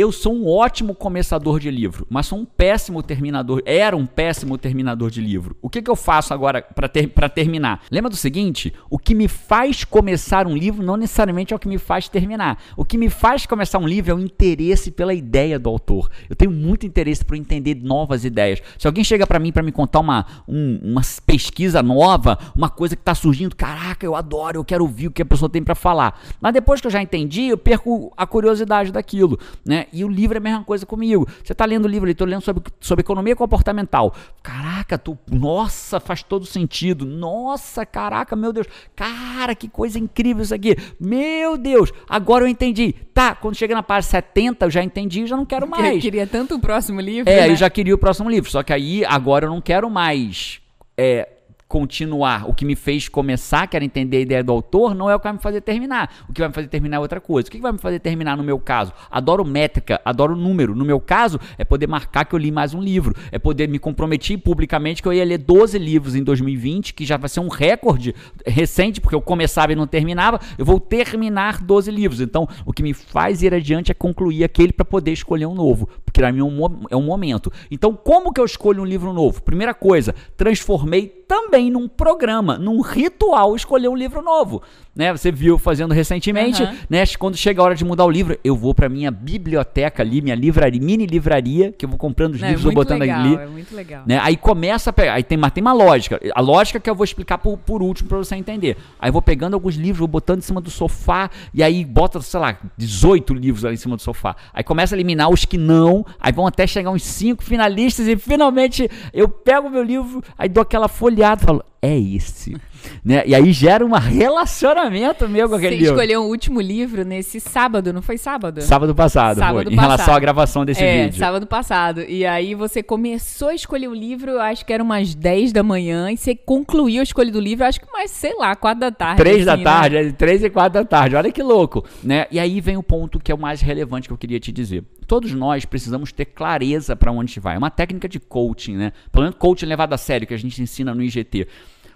Eu 0.00 0.10
sou 0.10 0.34
um 0.34 0.48
ótimo 0.48 0.94
começador 0.94 1.60
de 1.60 1.70
livro, 1.70 2.06
mas 2.08 2.24
sou 2.24 2.38
um 2.38 2.46
péssimo 2.46 3.02
terminador. 3.02 3.60
Era 3.66 3.94
um 3.94 4.06
péssimo 4.06 4.56
terminador 4.56 5.10
de 5.10 5.20
livro. 5.20 5.54
O 5.60 5.68
que, 5.68 5.82
que 5.82 5.90
eu 5.90 5.94
faço 5.94 6.32
agora 6.32 6.62
para 6.62 6.88
ter, 6.88 7.12
terminar? 7.34 7.82
Lembra 7.90 8.08
do 8.08 8.16
seguinte? 8.16 8.72
O 8.88 8.98
que 8.98 9.14
me 9.14 9.28
faz 9.28 9.84
começar 9.84 10.46
um 10.46 10.56
livro 10.56 10.82
não 10.82 10.96
necessariamente 10.96 11.52
é 11.52 11.56
o 11.56 11.58
que 11.58 11.68
me 11.68 11.76
faz 11.76 12.08
terminar. 12.08 12.58
O 12.78 12.82
que 12.82 12.96
me 12.96 13.10
faz 13.10 13.44
começar 13.44 13.78
um 13.78 13.86
livro 13.86 14.10
é 14.10 14.14
o 14.14 14.18
interesse 14.18 14.90
pela 14.90 15.12
ideia 15.12 15.58
do 15.58 15.68
autor. 15.68 16.08
Eu 16.30 16.34
tenho 16.34 16.50
muito 16.50 16.86
interesse 16.86 17.22
por 17.22 17.36
entender 17.36 17.74
novas 17.74 18.24
ideias. 18.24 18.62
Se 18.78 18.86
alguém 18.86 19.04
chega 19.04 19.26
para 19.26 19.38
mim 19.38 19.52
para 19.52 19.62
me 19.62 19.70
contar 19.70 20.00
uma, 20.00 20.24
um, 20.48 20.80
uma 20.82 21.02
pesquisa 21.26 21.82
nova, 21.82 22.38
uma 22.56 22.70
coisa 22.70 22.96
que 22.96 23.02
está 23.02 23.14
surgindo, 23.14 23.54
caraca, 23.54 24.06
eu 24.06 24.16
adoro, 24.16 24.60
eu 24.60 24.64
quero 24.64 24.82
ouvir 24.82 25.08
o 25.08 25.10
que 25.10 25.20
a 25.20 25.26
pessoa 25.26 25.50
tem 25.50 25.62
para 25.62 25.74
falar. 25.74 26.18
Mas 26.40 26.54
depois 26.54 26.80
que 26.80 26.86
eu 26.86 26.90
já 26.90 27.02
entendi, 27.02 27.48
eu 27.48 27.58
perco 27.58 28.10
a 28.16 28.26
curiosidade 28.26 28.90
daquilo, 28.90 29.38
né? 29.62 29.88
E 29.92 30.04
o 30.04 30.08
livro 30.08 30.36
é 30.36 30.38
a 30.38 30.42
mesma 30.42 30.64
coisa 30.64 30.84
comigo. 30.86 31.26
Você 31.44 31.52
está 31.52 31.64
lendo 31.64 31.84
o 31.84 31.88
livro, 31.88 32.08
estou 32.08 32.26
lendo 32.26 32.42
sobre, 32.42 32.62
sobre 32.80 33.00
economia 33.00 33.36
comportamental. 33.36 34.14
Caraca, 34.42 34.98
tu, 34.98 35.18
nossa, 35.30 36.00
faz 36.00 36.22
todo 36.22 36.46
sentido. 36.46 37.04
Nossa, 37.04 37.84
caraca, 37.84 38.34
meu 38.36 38.52
Deus. 38.52 38.66
Cara, 38.94 39.54
que 39.54 39.68
coisa 39.68 39.98
incrível 39.98 40.42
isso 40.42 40.54
aqui. 40.54 40.76
Meu 40.98 41.56
Deus, 41.56 41.92
agora 42.08 42.44
eu 42.44 42.48
entendi. 42.48 42.92
Tá, 43.14 43.34
quando 43.34 43.54
chega 43.54 43.74
na 43.74 43.82
página 43.82 44.10
70, 44.10 44.66
eu 44.66 44.70
já 44.70 44.82
entendi, 44.82 45.26
já 45.26 45.36
não 45.36 45.46
quero 45.46 45.66
mais. 45.68 45.96
Eu 45.96 46.00
queria 46.00 46.26
tanto 46.26 46.54
o 46.54 46.60
próximo 46.60 47.00
livro. 47.00 47.30
É, 47.30 47.42
né? 47.42 47.50
eu 47.50 47.56
já 47.56 47.70
queria 47.70 47.94
o 47.94 47.98
próximo 47.98 48.30
livro. 48.30 48.50
Só 48.50 48.62
que 48.62 48.72
aí, 48.72 49.04
agora 49.04 49.46
eu 49.46 49.50
não 49.50 49.60
quero 49.60 49.90
mais. 49.90 50.60
É, 50.96 51.28
continuar. 51.70 52.50
O 52.50 52.52
que 52.52 52.64
me 52.64 52.74
fez 52.74 53.08
começar, 53.08 53.68
que 53.68 53.76
era 53.76 53.84
entender 53.84 54.16
a 54.16 54.20
ideia 54.20 54.42
do 54.42 54.50
autor, 54.50 54.92
não 54.92 55.08
é 55.08 55.14
o 55.14 55.20
que 55.20 55.24
vai 55.24 55.34
me 55.34 55.38
fazer 55.38 55.60
terminar. 55.60 56.12
O 56.28 56.32
que 56.32 56.40
vai 56.40 56.48
me 56.48 56.54
fazer 56.54 56.66
terminar 56.66 56.96
é 56.96 56.98
outra 56.98 57.20
coisa. 57.20 57.48
O 57.48 57.50
que 57.52 57.60
vai 57.60 57.70
me 57.70 57.78
fazer 57.78 58.00
terminar 58.00 58.36
no 58.36 58.42
meu 58.42 58.58
caso? 58.58 58.92
Adoro 59.08 59.44
métrica, 59.44 60.00
adoro 60.04 60.34
número. 60.34 60.74
No 60.74 60.84
meu 60.84 60.98
caso, 60.98 61.38
é 61.56 61.64
poder 61.64 61.86
marcar 61.86 62.24
que 62.24 62.34
eu 62.34 62.38
li 62.40 62.50
mais 62.50 62.74
um 62.74 62.82
livro. 62.82 63.14
É 63.30 63.38
poder 63.38 63.68
me 63.68 63.78
comprometer 63.78 64.36
publicamente 64.38 65.00
que 65.00 65.06
eu 65.06 65.12
ia 65.12 65.24
ler 65.24 65.38
12 65.38 65.78
livros 65.78 66.16
em 66.16 66.24
2020, 66.24 66.92
que 66.92 67.06
já 67.06 67.16
vai 67.16 67.28
ser 67.28 67.38
um 67.38 67.46
recorde 67.46 68.16
recente, 68.44 69.00
porque 69.00 69.14
eu 69.14 69.22
começava 69.22 69.72
e 69.72 69.76
não 69.76 69.86
terminava. 69.86 70.40
Eu 70.58 70.64
vou 70.64 70.80
terminar 70.80 71.62
12 71.62 71.88
livros. 71.88 72.20
Então, 72.20 72.48
o 72.66 72.72
que 72.72 72.82
me 72.82 72.92
faz 72.92 73.44
ir 73.44 73.54
adiante 73.54 73.92
é 73.92 73.94
concluir 73.94 74.42
aquele 74.42 74.72
para 74.72 74.84
poder 74.84 75.12
escolher 75.12 75.46
um 75.46 75.54
novo. 75.54 75.88
Porque 76.04 76.20
para 76.20 76.32
mim 76.32 76.40
é 76.40 76.94
é 76.94 76.96
um 76.96 77.02
momento. 77.02 77.52
Então, 77.70 77.94
como 77.94 78.32
que 78.32 78.40
eu 78.40 78.44
escolho 78.44 78.82
um 78.82 78.84
livro 78.84 79.12
novo? 79.12 79.40
Primeira 79.40 79.72
coisa, 79.72 80.12
transformei 80.36 81.19
também 81.30 81.70
num 81.70 81.86
programa, 81.86 82.58
num 82.58 82.80
ritual 82.80 83.54
escolher 83.54 83.86
um 83.86 83.94
livro 83.94 84.20
novo. 84.20 84.60
Né? 84.92 85.12
Você 85.12 85.30
viu 85.30 85.56
fazendo 85.56 85.94
recentemente, 85.94 86.60
uhum. 86.60 86.76
né? 86.90 87.04
Quando 87.16 87.36
chega 87.36 87.62
a 87.62 87.64
hora 87.64 87.74
de 87.76 87.84
mudar 87.84 88.04
o 88.04 88.10
livro, 88.10 88.36
eu 88.42 88.56
vou 88.56 88.74
para 88.74 88.88
minha 88.88 89.12
biblioteca 89.12 90.02
ali, 90.02 90.20
minha 90.20 90.34
livraria, 90.34 90.80
mini 90.80 91.06
livraria, 91.06 91.70
que 91.70 91.84
eu 91.84 91.88
vou 91.88 91.96
comprando 91.96 92.34
os 92.34 92.40
Não, 92.40 92.48
livros, 92.48 92.64
é 92.64 92.66
vou 92.66 92.74
botando 92.74 92.98
legal, 92.98 93.20
ali. 93.20 93.34
É 93.36 93.46
muito 93.46 93.76
legal. 93.76 94.02
Né? 94.04 94.18
Aí 94.20 94.36
começa 94.36 94.90
a 94.90 94.92
pegar, 94.92 95.14
aí 95.14 95.22
tem, 95.22 95.38
mas 95.38 95.52
tem 95.52 95.62
uma 95.62 95.72
lógica. 95.72 96.20
A 96.34 96.40
lógica 96.40 96.80
que 96.80 96.90
eu 96.90 96.94
vou 96.96 97.04
explicar 97.04 97.38
por, 97.38 97.56
por 97.58 97.80
último 97.80 98.08
para 98.08 98.18
você 98.18 98.34
entender. 98.34 98.76
Aí 98.98 99.08
eu 99.08 99.12
vou 99.12 99.22
pegando 99.22 99.54
alguns 99.54 99.76
livros, 99.76 100.00
vou 100.00 100.08
botando 100.08 100.40
em 100.40 100.42
cima 100.42 100.60
do 100.60 100.70
sofá, 100.70 101.30
e 101.54 101.62
aí 101.62 101.84
bota, 101.84 102.20
sei 102.20 102.40
lá, 102.40 102.58
18 102.76 103.32
livros 103.34 103.64
ali 103.64 103.74
em 103.74 103.78
cima 103.78 103.94
do 103.94 104.02
sofá. 104.02 104.34
Aí 104.52 104.64
começa 104.64 104.96
a 104.96 104.96
eliminar 104.96 105.30
os 105.30 105.44
que 105.44 105.56
não, 105.56 106.04
aí 106.18 106.32
vão 106.32 106.48
até 106.48 106.66
chegar 106.66 106.90
uns 106.90 107.04
5 107.04 107.44
finalistas, 107.44 108.08
e 108.08 108.16
finalmente 108.16 108.90
eu 109.14 109.28
pego 109.28 109.68
o 109.68 109.70
meu 109.70 109.84
livro, 109.84 110.22
aí 110.36 110.48
dou 110.48 110.62
aquela 110.62 110.88
folhada 111.20 111.42
e 111.42 111.44
falo, 111.44 111.64
é 111.82 111.98
esse. 111.98 112.56
Né? 113.04 113.22
E 113.26 113.34
aí 113.34 113.52
gera 113.52 113.84
um 113.84 113.92
relacionamento 113.92 115.28
meu 115.28 115.48
com 115.48 115.54
aquele 115.54 115.76
Você 115.76 115.80
livro. 115.80 115.94
escolheu 115.94 116.22
o 116.22 116.26
último 116.26 116.60
livro 116.60 117.04
nesse 117.04 117.40
sábado, 117.40 117.92
não 117.92 118.02
foi 118.02 118.18
sábado? 118.18 118.60
Sábado 118.60 118.94
passado, 118.94 119.38
Sábado 119.38 119.64
foi, 119.64 119.72
em 119.72 119.76
relação 119.76 120.14
à 120.14 120.18
gravação 120.18 120.64
desse 120.64 120.82
é, 120.82 121.04
vídeo. 121.04 121.18
sábado 121.18 121.46
passado. 121.46 122.02
E 122.02 122.24
aí 122.26 122.54
você 122.54 122.82
começou 122.82 123.48
a 123.48 123.54
escolher 123.54 123.88
o 123.88 123.94
livro, 123.94 124.40
acho 124.40 124.64
que 124.64 124.72
era 124.72 124.82
umas 124.82 125.14
10 125.14 125.52
da 125.52 125.62
manhã, 125.62 126.10
e 126.10 126.16
você 126.16 126.34
concluiu 126.34 127.00
a 127.00 127.02
escolha 127.02 127.30
do 127.30 127.40
livro, 127.40 127.64
acho 127.64 127.80
que 127.80 127.90
mais, 127.92 128.10
sei 128.10 128.34
lá, 128.36 128.54
4 128.54 128.80
da 128.80 128.90
tarde. 128.90 129.16
Três 129.22 129.44
da 129.44 129.54
assim, 129.54 129.64
né? 129.64 129.70
tarde, 129.70 129.96
é, 129.96 130.12
três 130.12 130.42
e 130.42 130.50
quatro 130.50 130.80
da 130.80 130.84
tarde. 130.84 131.16
Olha 131.16 131.30
que 131.32 131.42
louco, 131.42 131.84
né? 132.02 132.26
E 132.30 132.38
aí 132.38 132.60
vem 132.60 132.76
o 132.76 132.82
ponto 132.82 133.18
que 133.18 133.32
é 133.32 133.34
o 133.34 133.38
mais 133.38 133.60
relevante 133.60 134.08
que 134.08 134.12
eu 134.12 134.18
queria 134.18 134.40
te 134.40 134.52
dizer. 134.52 134.84
Todos 135.06 135.32
nós 135.32 135.64
precisamos 135.64 136.12
ter 136.12 136.26
clareza 136.26 136.94
para 136.94 137.10
onde 137.10 137.20
a 137.20 137.26
gente 137.26 137.40
vai. 137.40 137.56
É 137.56 137.58
uma 137.58 137.70
técnica 137.70 138.08
de 138.08 138.20
coaching, 138.20 138.76
né? 138.76 138.92
Pelo 139.10 139.24
menos 139.24 139.36
coaching 139.38 139.66
levado 139.66 139.92
a 139.92 139.98
sério 139.98 140.26
que 140.26 140.34
a 140.34 140.36
gente 140.36 140.60
ensina 140.62 140.94
no 140.94 141.02
IGT. 141.02 141.46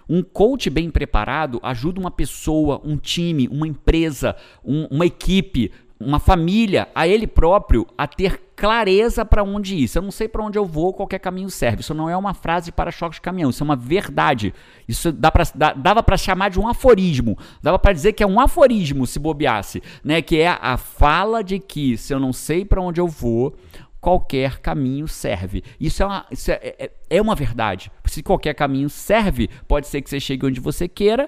Um 0.09 0.21
coach 0.21 0.69
bem 0.69 0.89
preparado 0.89 1.59
ajuda 1.63 1.99
uma 1.99 2.11
pessoa, 2.11 2.81
um 2.83 2.97
time, 2.97 3.47
uma 3.47 3.67
empresa, 3.67 4.35
um- 4.63 4.85
uma 4.91 5.05
equipe, 5.05 5.71
uma 5.99 6.19
família, 6.19 6.87
a 6.93 7.07
ele 7.07 7.25
próprio 7.25 7.87
a 7.97 8.05
ter 8.05 8.41
clareza 8.55 9.25
para 9.25 9.43
onde 9.43 9.75
ir. 9.75 9.87
Se 9.87 9.97
eu 9.97 10.01
não 10.01 10.11
sei 10.11 10.27
para 10.27 10.43
onde 10.43 10.57
eu 10.57 10.65
vou, 10.65 10.93
qualquer 10.93 11.19
caminho 11.19 11.49
serve. 11.49 11.81
Isso 11.81 11.93
não 11.93 12.09
é 12.09 12.15
uma 12.15 12.33
frase 12.33 12.71
para 12.71 12.91
choque 12.91 13.15
de 13.15 13.21
caminhão, 13.21 13.49
isso 13.49 13.63
é 13.63 13.65
uma 13.65 13.75
verdade. 13.75 14.53
Isso 14.87 15.11
dá 15.11 15.31
pra, 15.31 15.43
dá- 15.55 15.73
dava 15.73 16.03
para 16.03 16.17
chamar 16.17 16.49
de 16.49 16.59
um 16.59 16.67
aforismo. 16.67 17.37
Dava 17.61 17.79
para 17.79 17.93
dizer 17.93 18.13
que 18.13 18.23
é 18.23 18.27
um 18.27 18.39
aforismo 18.39 19.07
se 19.07 19.19
bobeasse, 19.19 19.81
né? 20.03 20.21
Que 20.21 20.37
é 20.39 20.49
a 20.61 20.77
fala 20.77 21.43
de 21.43 21.59
que 21.59 21.97
se 21.97 22.13
eu 22.13 22.19
não 22.19 22.31
sei 22.33 22.63
para 22.65 22.81
onde 22.81 22.99
eu 23.01 23.07
vou, 23.07 23.55
qualquer 24.05 24.59
caminho 24.59 25.07
serve. 25.07 25.63
Isso 25.79 26.03
é 26.03 26.05
uma, 26.05 26.27
isso 26.29 26.51
é, 26.51 26.59
é- 26.77 26.91
é 27.09 27.19
uma 27.19 27.33
verdade. 27.33 27.91
Se 28.05 28.21
qualquer 28.21 28.53
caminho 28.53 28.87
serve, 28.87 29.49
pode 29.67 29.87
ser 29.87 29.99
que 29.99 30.07
você 30.11 30.19
chegue 30.19 30.45
onde 30.45 30.59
você 30.59 30.87
queira 30.87 31.27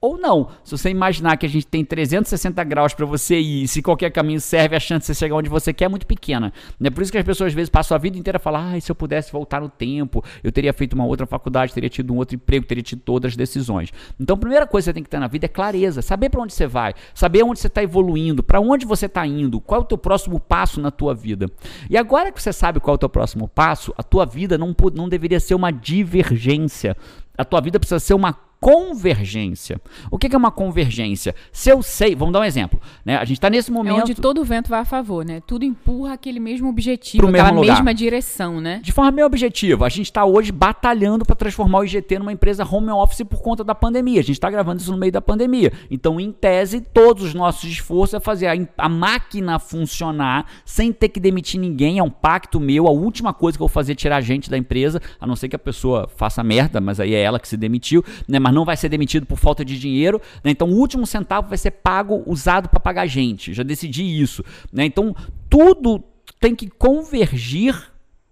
ou 0.00 0.16
não. 0.16 0.48
Se 0.64 0.76
você 0.76 0.88
imaginar 0.88 1.36
que 1.36 1.44
a 1.44 1.48
gente 1.48 1.66
tem 1.66 1.84
360 1.84 2.64
graus 2.64 2.94
para 2.94 3.04
você 3.04 3.38
ir, 3.38 3.64
e 3.64 3.68
se 3.68 3.82
qualquer 3.82 4.10
caminho 4.10 4.40
serve, 4.40 4.74
a 4.74 4.80
chance 4.80 5.00
de 5.00 5.06
você 5.06 5.14
chegar 5.14 5.36
onde 5.36 5.50
você 5.50 5.72
quer 5.72 5.84
é 5.84 5.88
muito 5.88 6.06
pequena. 6.06 6.52
É 6.82 6.90
por 6.90 7.02
isso 7.02 7.12
que 7.12 7.18
as 7.18 7.24
pessoas 7.24 7.48
às 7.48 7.54
vezes 7.54 7.68
passam 7.68 7.94
a 7.94 7.98
vida 7.98 8.16
inteira 8.16 8.38
falando: 8.38 8.76
ah, 8.76 8.80
se 8.80 8.90
eu 8.90 8.94
pudesse 8.94 9.30
voltar 9.30 9.60
no 9.60 9.68
tempo, 9.68 10.24
eu 10.42 10.50
teria 10.50 10.72
feito 10.72 10.94
uma 10.94 11.04
outra 11.04 11.26
faculdade, 11.26 11.74
teria 11.74 11.90
tido 11.90 12.14
um 12.14 12.16
outro 12.16 12.36
emprego, 12.36 12.64
teria 12.64 12.82
tido 12.82 13.02
todas 13.02 13.32
as 13.32 13.36
decisões. 13.36 13.92
Então, 14.18 14.34
a 14.34 14.38
primeira 14.38 14.66
coisa 14.66 14.86
que 14.86 14.90
você 14.90 14.94
tem 14.94 15.02
que 15.02 15.10
ter 15.10 15.18
na 15.18 15.26
vida 15.26 15.44
é 15.44 15.48
clareza, 15.48 16.00
saber 16.00 16.30
para 16.30 16.40
onde 16.40 16.54
você 16.54 16.66
vai, 16.66 16.94
saber 17.14 17.42
onde 17.42 17.60
você 17.60 17.66
está 17.66 17.82
evoluindo, 17.82 18.42
para 18.42 18.60
onde 18.60 18.86
você 18.86 19.06
está 19.06 19.26
indo, 19.26 19.60
qual 19.60 19.80
é 19.80 19.84
o 19.84 19.86
teu 19.86 19.98
próximo 19.98 20.40
passo 20.40 20.80
na 20.80 20.90
tua 20.90 21.14
vida. 21.14 21.46
E 21.90 21.96
agora 21.96 22.32
que 22.32 22.42
você 22.42 22.52
sabe 22.52 22.80
qual 22.80 22.94
é 22.94 22.96
o 22.96 22.98
teu 22.98 23.08
próximo 23.08 23.48
passo, 23.48 23.92
a 23.98 24.02
tua 24.02 24.24
vida 24.24 24.56
não, 24.56 24.74
não 24.94 25.08
deveria 25.08 25.40
ser 25.40 25.54
uma 25.54 25.70
divergência. 25.70 26.96
A 27.36 27.44
tua 27.44 27.60
vida 27.60 27.78
precisa 27.78 27.98
ser 27.98 28.14
uma 28.14 28.49
convergência. 28.60 29.80
O 30.10 30.18
que 30.18 30.32
é 30.32 30.36
uma 30.36 30.50
convergência? 30.50 31.34
Se 31.50 31.70
eu 31.70 31.82
sei, 31.82 32.14
vamos 32.14 32.32
dar 32.32 32.40
um 32.40 32.44
exemplo, 32.44 32.80
né? 33.04 33.16
A 33.16 33.24
gente 33.24 33.38
está 33.38 33.48
nesse 33.48 33.70
É 33.70 33.74
momento 33.74 34.02
onde 34.02 34.14
todo 34.14 34.40
o 34.40 34.44
vento 34.44 34.68
vai 34.68 34.80
a 34.80 34.84
favor, 34.84 35.24
né? 35.24 35.40
Tudo 35.46 35.64
empurra 35.64 36.14
aquele 36.14 36.38
mesmo 36.38 36.68
objetivo, 36.68 37.26
aquela 37.26 37.44
mesmo 37.44 37.60
lugar. 37.60 37.76
mesma 37.76 37.94
direção, 37.94 38.60
né? 38.60 38.80
de 38.82 38.92
forma 38.92 39.10
bem 39.10 39.24
objetiva. 39.24 39.86
A 39.86 39.88
gente 39.88 40.06
está 40.06 40.24
hoje 40.24 40.52
batalhando 40.52 41.24
para 41.24 41.36
transformar 41.36 41.78
o 41.78 41.84
IGT 41.84 42.18
numa 42.18 42.32
empresa 42.32 42.66
home 42.68 42.90
office 42.90 43.22
por 43.22 43.40
conta 43.40 43.62
da 43.62 43.74
pandemia. 43.74 44.20
A 44.20 44.22
gente 44.22 44.36
está 44.36 44.50
gravando 44.50 44.80
isso 44.80 44.90
no 44.90 44.98
meio 44.98 45.12
da 45.12 45.20
pandemia. 45.20 45.72
Então, 45.90 46.20
em 46.20 46.32
tese, 46.32 46.80
todos 46.80 47.24
os 47.24 47.34
nossos 47.34 47.64
esforços 47.64 48.14
é 48.14 48.20
fazer 48.20 48.46
a, 48.48 48.54
a 48.76 48.88
máquina 48.88 49.58
funcionar 49.58 50.46
sem 50.64 50.92
ter 50.92 51.08
que 51.08 51.20
demitir 51.20 51.60
ninguém. 51.60 51.98
É 51.98 52.02
um 52.02 52.10
pacto 52.10 52.58
meu. 52.58 52.86
A 52.86 52.90
última 52.90 53.32
coisa 53.32 53.56
que 53.56 53.62
eu 53.62 53.68
vou 53.68 53.72
fazer 53.72 53.92
é 53.92 53.94
tirar 53.94 54.16
a 54.16 54.20
gente 54.20 54.50
da 54.50 54.58
empresa, 54.58 55.00
a 55.20 55.26
não 55.26 55.36
ser 55.36 55.48
que 55.48 55.56
a 55.56 55.58
pessoa 55.58 56.08
faça 56.16 56.42
merda, 56.42 56.80
mas 56.80 57.00
aí 57.00 57.14
é 57.14 57.22
ela 57.22 57.38
que 57.38 57.48
se 57.48 57.56
demitiu, 57.56 58.04
né? 58.28 58.38
Mas 58.38 58.49
não 58.52 58.64
vai 58.64 58.76
ser 58.76 58.88
demitido 58.88 59.26
por 59.26 59.38
falta 59.38 59.64
de 59.64 59.78
dinheiro. 59.78 60.20
né? 60.44 60.50
Então, 60.50 60.68
o 60.68 60.74
último 60.76 61.06
centavo 61.06 61.48
vai 61.48 61.58
ser 61.58 61.70
pago, 61.72 62.22
usado 62.26 62.68
para 62.68 62.80
pagar 62.80 63.06
gente. 63.06 63.52
Já 63.52 63.62
decidi 63.62 64.02
isso. 64.20 64.44
né? 64.72 64.84
Então, 64.84 65.14
tudo 65.48 66.02
tem 66.38 66.54
que 66.54 66.68
convergir 66.68 67.89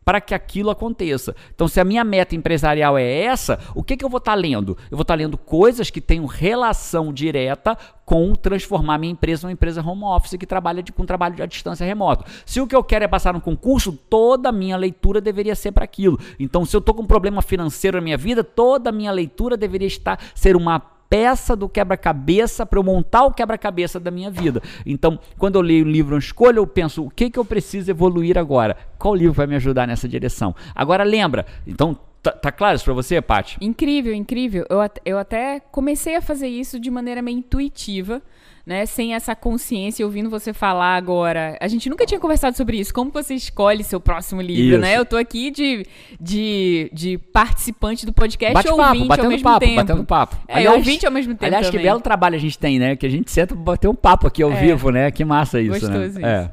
para 0.08 0.22
que 0.22 0.34
aquilo 0.34 0.70
aconteça. 0.70 1.36
Então, 1.54 1.68
se 1.68 1.78
a 1.78 1.84
minha 1.84 2.02
meta 2.02 2.34
empresarial 2.34 2.96
é 2.96 3.24
essa, 3.24 3.58
o 3.74 3.82
que, 3.82 3.94
que 3.94 4.02
eu 4.02 4.08
vou 4.08 4.16
estar 4.16 4.34
lendo? 4.34 4.74
Eu 4.90 4.96
vou 4.96 5.02
estar 5.02 5.14
lendo 5.14 5.36
coisas 5.36 5.90
que 5.90 6.00
tenham 6.00 6.24
relação 6.24 7.12
direta 7.12 7.76
com 8.06 8.34
transformar 8.34 8.96
minha 8.96 9.12
empresa 9.12 9.46
numa 9.46 9.52
empresa 9.52 9.86
home 9.86 10.04
office 10.04 10.38
que 10.38 10.46
trabalha 10.46 10.82
de, 10.82 10.92
com 10.92 11.04
trabalho 11.04 11.42
à 11.42 11.44
distância 11.44 11.84
remoto. 11.84 12.24
Se 12.46 12.58
o 12.58 12.66
que 12.66 12.74
eu 12.74 12.82
quero 12.82 13.04
é 13.04 13.08
passar 13.08 13.34
no 13.34 13.40
concurso, 13.42 13.92
toda 13.92 14.48
a 14.48 14.52
minha 14.52 14.78
leitura 14.78 15.20
deveria 15.20 15.54
ser 15.54 15.72
para 15.72 15.84
aquilo. 15.84 16.18
Então, 16.40 16.64
se 16.64 16.74
eu 16.74 16.78
estou 16.78 16.94
com 16.94 17.02
um 17.02 17.06
problema 17.06 17.42
financeiro 17.42 17.98
na 17.98 18.02
minha 18.02 18.16
vida, 18.16 18.42
toda 18.42 18.88
a 18.88 18.92
minha 18.92 19.12
leitura 19.12 19.58
deveria 19.58 19.88
estar 19.88 20.18
ser 20.34 20.56
uma 20.56 20.80
peça 21.08 21.56
do 21.56 21.68
quebra-cabeça 21.68 22.66
para 22.66 22.78
eu 22.78 22.82
montar 22.82 23.24
o 23.24 23.32
quebra-cabeça 23.32 23.98
da 23.98 24.10
minha 24.10 24.30
vida. 24.30 24.62
Então, 24.84 25.18
quando 25.38 25.56
eu 25.56 25.62
leio 25.62 25.84
um 25.84 25.88
livro, 25.88 26.14
uma 26.14 26.18
escolha, 26.18 26.58
eu 26.58 26.66
penso 26.66 27.04
o 27.04 27.10
que, 27.10 27.30
que 27.30 27.38
eu 27.38 27.44
preciso 27.44 27.90
evoluir 27.90 28.36
agora? 28.36 28.76
Qual 28.98 29.14
livro 29.14 29.32
vai 29.32 29.46
me 29.46 29.56
ajudar 29.56 29.86
nessa 29.86 30.08
direção? 30.08 30.54
Agora, 30.74 31.04
lembra, 31.04 31.46
então, 31.66 31.98
tá, 32.22 32.32
tá 32.32 32.52
claro 32.52 32.76
isso 32.76 32.84
para 32.84 32.94
você, 32.94 33.20
Paty? 33.20 33.56
Incrível, 33.60 34.14
incrível. 34.14 34.66
Eu, 34.68 34.78
eu 35.04 35.18
até 35.18 35.60
comecei 35.60 36.16
a 36.16 36.20
fazer 36.20 36.48
isso 36.48 36.78
de 36.78 36.90
maneira 36.90 37.22
meio 37.22 37.38
intuitiva, 37.38 38.22
né? 38.68 38.84
Sem 38.84 39.14
essa 39.14 39.34
consciência, 39.34 40.04
ouvindo 40.04 40.28
você 40.28 40.52
falar 40.52 40.94
agora. 40.94 41.56
A 41.58 41.66
gente 41.66 41.88
nunca 41.88 42.04
tinha 42.04 42.20
conversado 42.20 42.54
sobre 42.54 42.78
isso. 42.78 42.92
Como 42.92 43.10
você 43.10 43.34
escolhe 43.34 43.82
seu 43.82 43.98
próximo 43.98 44.42
livro, 44.42 44.74
Isso. 44.74 44.78
né? 44.78 44.98
Eu 44.98 45.06
tô 45.06 45.16
aqui 45.16 45.50
de, 45.50 45.86
de, 46.20 46.90
de 46.92 47.16
participante 47.16 48.04
do 48.04 48.12
podcast 48.12 48.52
Bate-papo, 48.52 48.82
ouvinte 48.82 49.02
ao 49.02 49.08
batendo 49.08 49.28
mesmo 49.30 49.44
papo, 49.44 49.60
tempo. 49.60 49.74
batendo 49.76 50.04
papo. 50.04 50.36
É, 50.46 50.70
ouvinte 50.70 51.06
ao 51.06 51.10
mesmo 51.12 51.32
tempo 51.32 51.46
Aliás, 51.46 51.66
também. 51.66 51.80
que 51.80 51.86
belo 51.86 52.00
trabalho 52.00 52.36
a 52.36 52.38
gente 52.38 52.58
tem, 52.58 52.78
né? 52.78 52.94
Que 52.94 53.06
a 53.06 53.10
gente 53.10 53.30
senta 53.30 53.54
pra 53.54 53.64
bater 53.64 53.88
um 53.88 53.94
papo 53.94 54.26
aqui 54.26 54.42
ao 54.42 54.52
É. 54.52 54.60
vivo, 54.60 54.90
né? 54.90 55.10
Que 55.10 55.24
massa 55.24 55.58
isso, 55.62 55.80
Gostoso 55.80 56.20
né? 56.20 56.42
isso. 56.42 56.50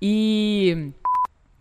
E, 0.00 0.88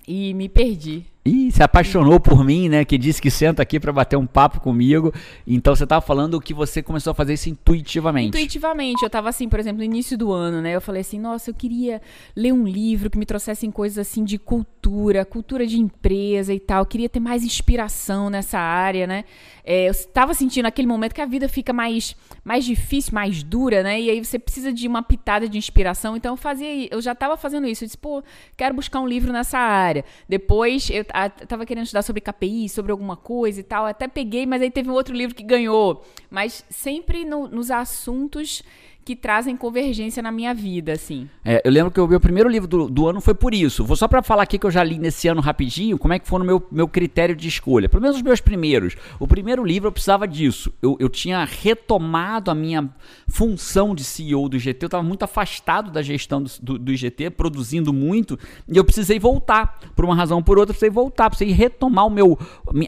e 0.08 0.34
me 0.34 0.48
perdi. 0.48 1.06
Ih, 1.24 1.52
se 1.52 1.62
apaixonou 1.62 2.20
por 2.20 2.44
mim, 2.44 2.68
né? 2.68 2.84
Que 2.84 2.98
disse 2.98 3.22
que 3.22 3.30
senta 3.30 3.62
aqui 3.62 3.80
pra 3.80 3.94
bater 3.94 4.18
um 4.18 4.26
papo 4.26 4.60
comigo. 4.60 5.14
Então 5.46 5.76
você 5.76 5.86
tava 5.86 6.02
falando 6.02 6.42
que 6.42 6.52
você 6.52 6.82
começou 6.82 7.12
a 7.12 7.14
fazer 7.14 7.34
isso 7.34 7.48
intuitivamente. 7.48 8.30
Intuitivamente, 8.30 9.04
eu 9.04 9.10
tava 9.10 9.30
assim, 9.30 9.48
por 9.48 9.60
exemplo, 9.60 9.78
no 9.78 9.84
início 9.84 10.18
do 10.18 10.32
ano, 10.32 10.62
né? 10.62 10.76
Eu 10.76 10.82
falei 10.82 11.02
assim, 11.02 11.20
nossa, 11.20 11.52
eu 11.52 11.54
queria 11.54 12.02
ler 12.36 12.52
um 12.52 12.68
livro 12.68 13.08
que 13.08 13.20
me 13.20 13.26
trouxessem 13.26 13.70
coisas 13.70 14.00
assim 14.00 14.24
de 14.24 14.40
cultura, 14.40 15.24
cultura 15.24 15.68
de 15.68 15.80
empresa 15.80 16.56
e 16.56 16.60
tal. 16.60 16.80
Eu 16.80 16.88
queria 16.88 17.08
ter 17.08 17.20
mais 17.20 17.44
inspiração 17.44 18.28
nessa 18.28 18.58
área, 18.58 19.06
né? 19.06 19.24
É, 19.64 19.88
eu 19.88 19.92
estava 19.92 20.34
sentindo 20.34 20.64
naquele 20.64 20.88
momento 20.88 21.14
que 21.14 21.22
a 21.22 21.26
vida 21.28 21.48
fica 21.48 21.72
mais, 21.72 22.16
mais 22.44 22.66
difícil, 22.66 23.14
mais 23.14 23.44
dura, 23.44 23.84
né? 23.84 24.02
E 24.02 24.10
aí 24.10 24.26
você 24.26 24.40
precisa 24.40 24.74
de 24.74 24.88
uma 24.88 25.04
pitada 25.04 25.48
de 25.48 25.56
inspiração. 25.56 26.18
Então 26.18 26.34
eu 26.34 26.38
fazia, 26.38 26.88
eu 26.92 27.00
já 27.00 27.12
estava 27.12 27.38
fazendo 27.38 27.68
isso. 27.68 27.84
Eu 27.84 27.86
disse, 27.86 27.98
pô, 27.98 28.24
quero 28.58 28.74
buscar 28.74 29.00
um 29.00 29.08
livro 29.08 29.32
nessa 29.32 29.60
área. 29.60 30.04
Depois 30.28 30.90
eu 30.90 31.06
tava 31.48 31.66
querendo 31.66 31.84
estudar 31.86 32.02
sobre 32.02 32.22
KPI, 32.22 32.70
sobre 32.70 32.92
alguma 32.92 33.16
coisa 33.18 33.60
e 33.60 33.64
tal. 33.64 33.86
Até 33.86 34.08
peguei, 34.08 34.46
mas 34.46 34.62
aí 34.62 34.72
teve 34.72 34.90
um 34.90 34.94
outro 34.94 35.14
livro 35.16 35.36
que 35.36 35.44
ganhou. 35.44 36.04
Mas 36.30 36.64
sempre 36.70 37.26
no- 37.26 37.48
nos 37.48 37.70
assuntos 37.72 38.64
que 39.12 39.16
trazem 39.16 39.58
convergência 39.58 40.24
na 40.24 40.32
minha 40.32 40.54
vida, 40.54 40.94
assim. 40.94 41.28
É, 41.44 41.62
eu 41.66 41.72
lembro 41.72 41.92
que 41.92 42.00
o 42.00 42.08
meu 42.08 42.20
primeiro 42.20 42.48
livro 42.48 42.66
do, 42.66 42.88
do 42.90 43.10
ano 43.10 43.20
foi 43.20 43.34
por 43.34 43.54
isso. 43.54 43.84
Vou 43.84 43.98
só 43.98 44.08
pra 44.08 44.24
falar 44.24 44.44
aqui 44.44 44.58
que 44.58 44.66
eu 44.66 44.72
já 44.72 44.82
li 44.82 44.98
nesse 44.98 45.28
ano 45.28 45.42
rapidinho, 45.42 45.98
como 45.98 46.14
é 46.14 46.20
que 46.20 46.26
foi 46.26 46.40
no 46.40 46.46
meu, 46.46 46.66
meu 46.72 46.88
critério 46.88 47.36
de 47.36 47.46
escolha. 47.46 47.90
Pelo 47.90 48.02
menos 48.02 48.16
os 48.16 48.24
meus 48.24 48.40
primeiros. 48.40 48.96
O 49.20 49.28
primeiro 49.28 49.66
livro 49.66 49.90
eu 49.90 49.92
precisava 49.92 50.26
disso. 50.26 50.72
Eu, 50.82 50.96
eu 50.98 51.10
tinha 51.10 51.44
retomado 51.44 52.50
a 52.50 52.56
minha 52.56 52.90
função 53.28 53.94
de 53.94 54.06
CEO 54.06 54.48
do 54.48 54.56
IGT. 54.56 54.82
Eu 54.82 54.88
estava 54.88 55.04
muito 55.04 55.24
afastado 55.24 55.92
da 55.92 56.02
gestão 56.02 56.42
do, 56.42 56.50
do, 56.62 56.80
do 56.80 56.94
IGT, 56.94 57.32
produzindo 57.32 57.92
muito, 57.92 58.40
e 58.66 58.78
eu 58.78 58.86
precisei 58.86 59.20
voltar. 59.20 59.78
Por 59.94 60.06
uma 60.06 60.16
razão 60.16 60.38
ou 60.38 60.44
por 60.44 60.58
outra, 60.58 60.72
eu 60.72 60.76
precisei 60.76 60.90
voltar, 60.90 61.30
precisei 61.30 61.54
retomar 61.54 62.08
o 62.08 62.10
meu, 62.10 62.40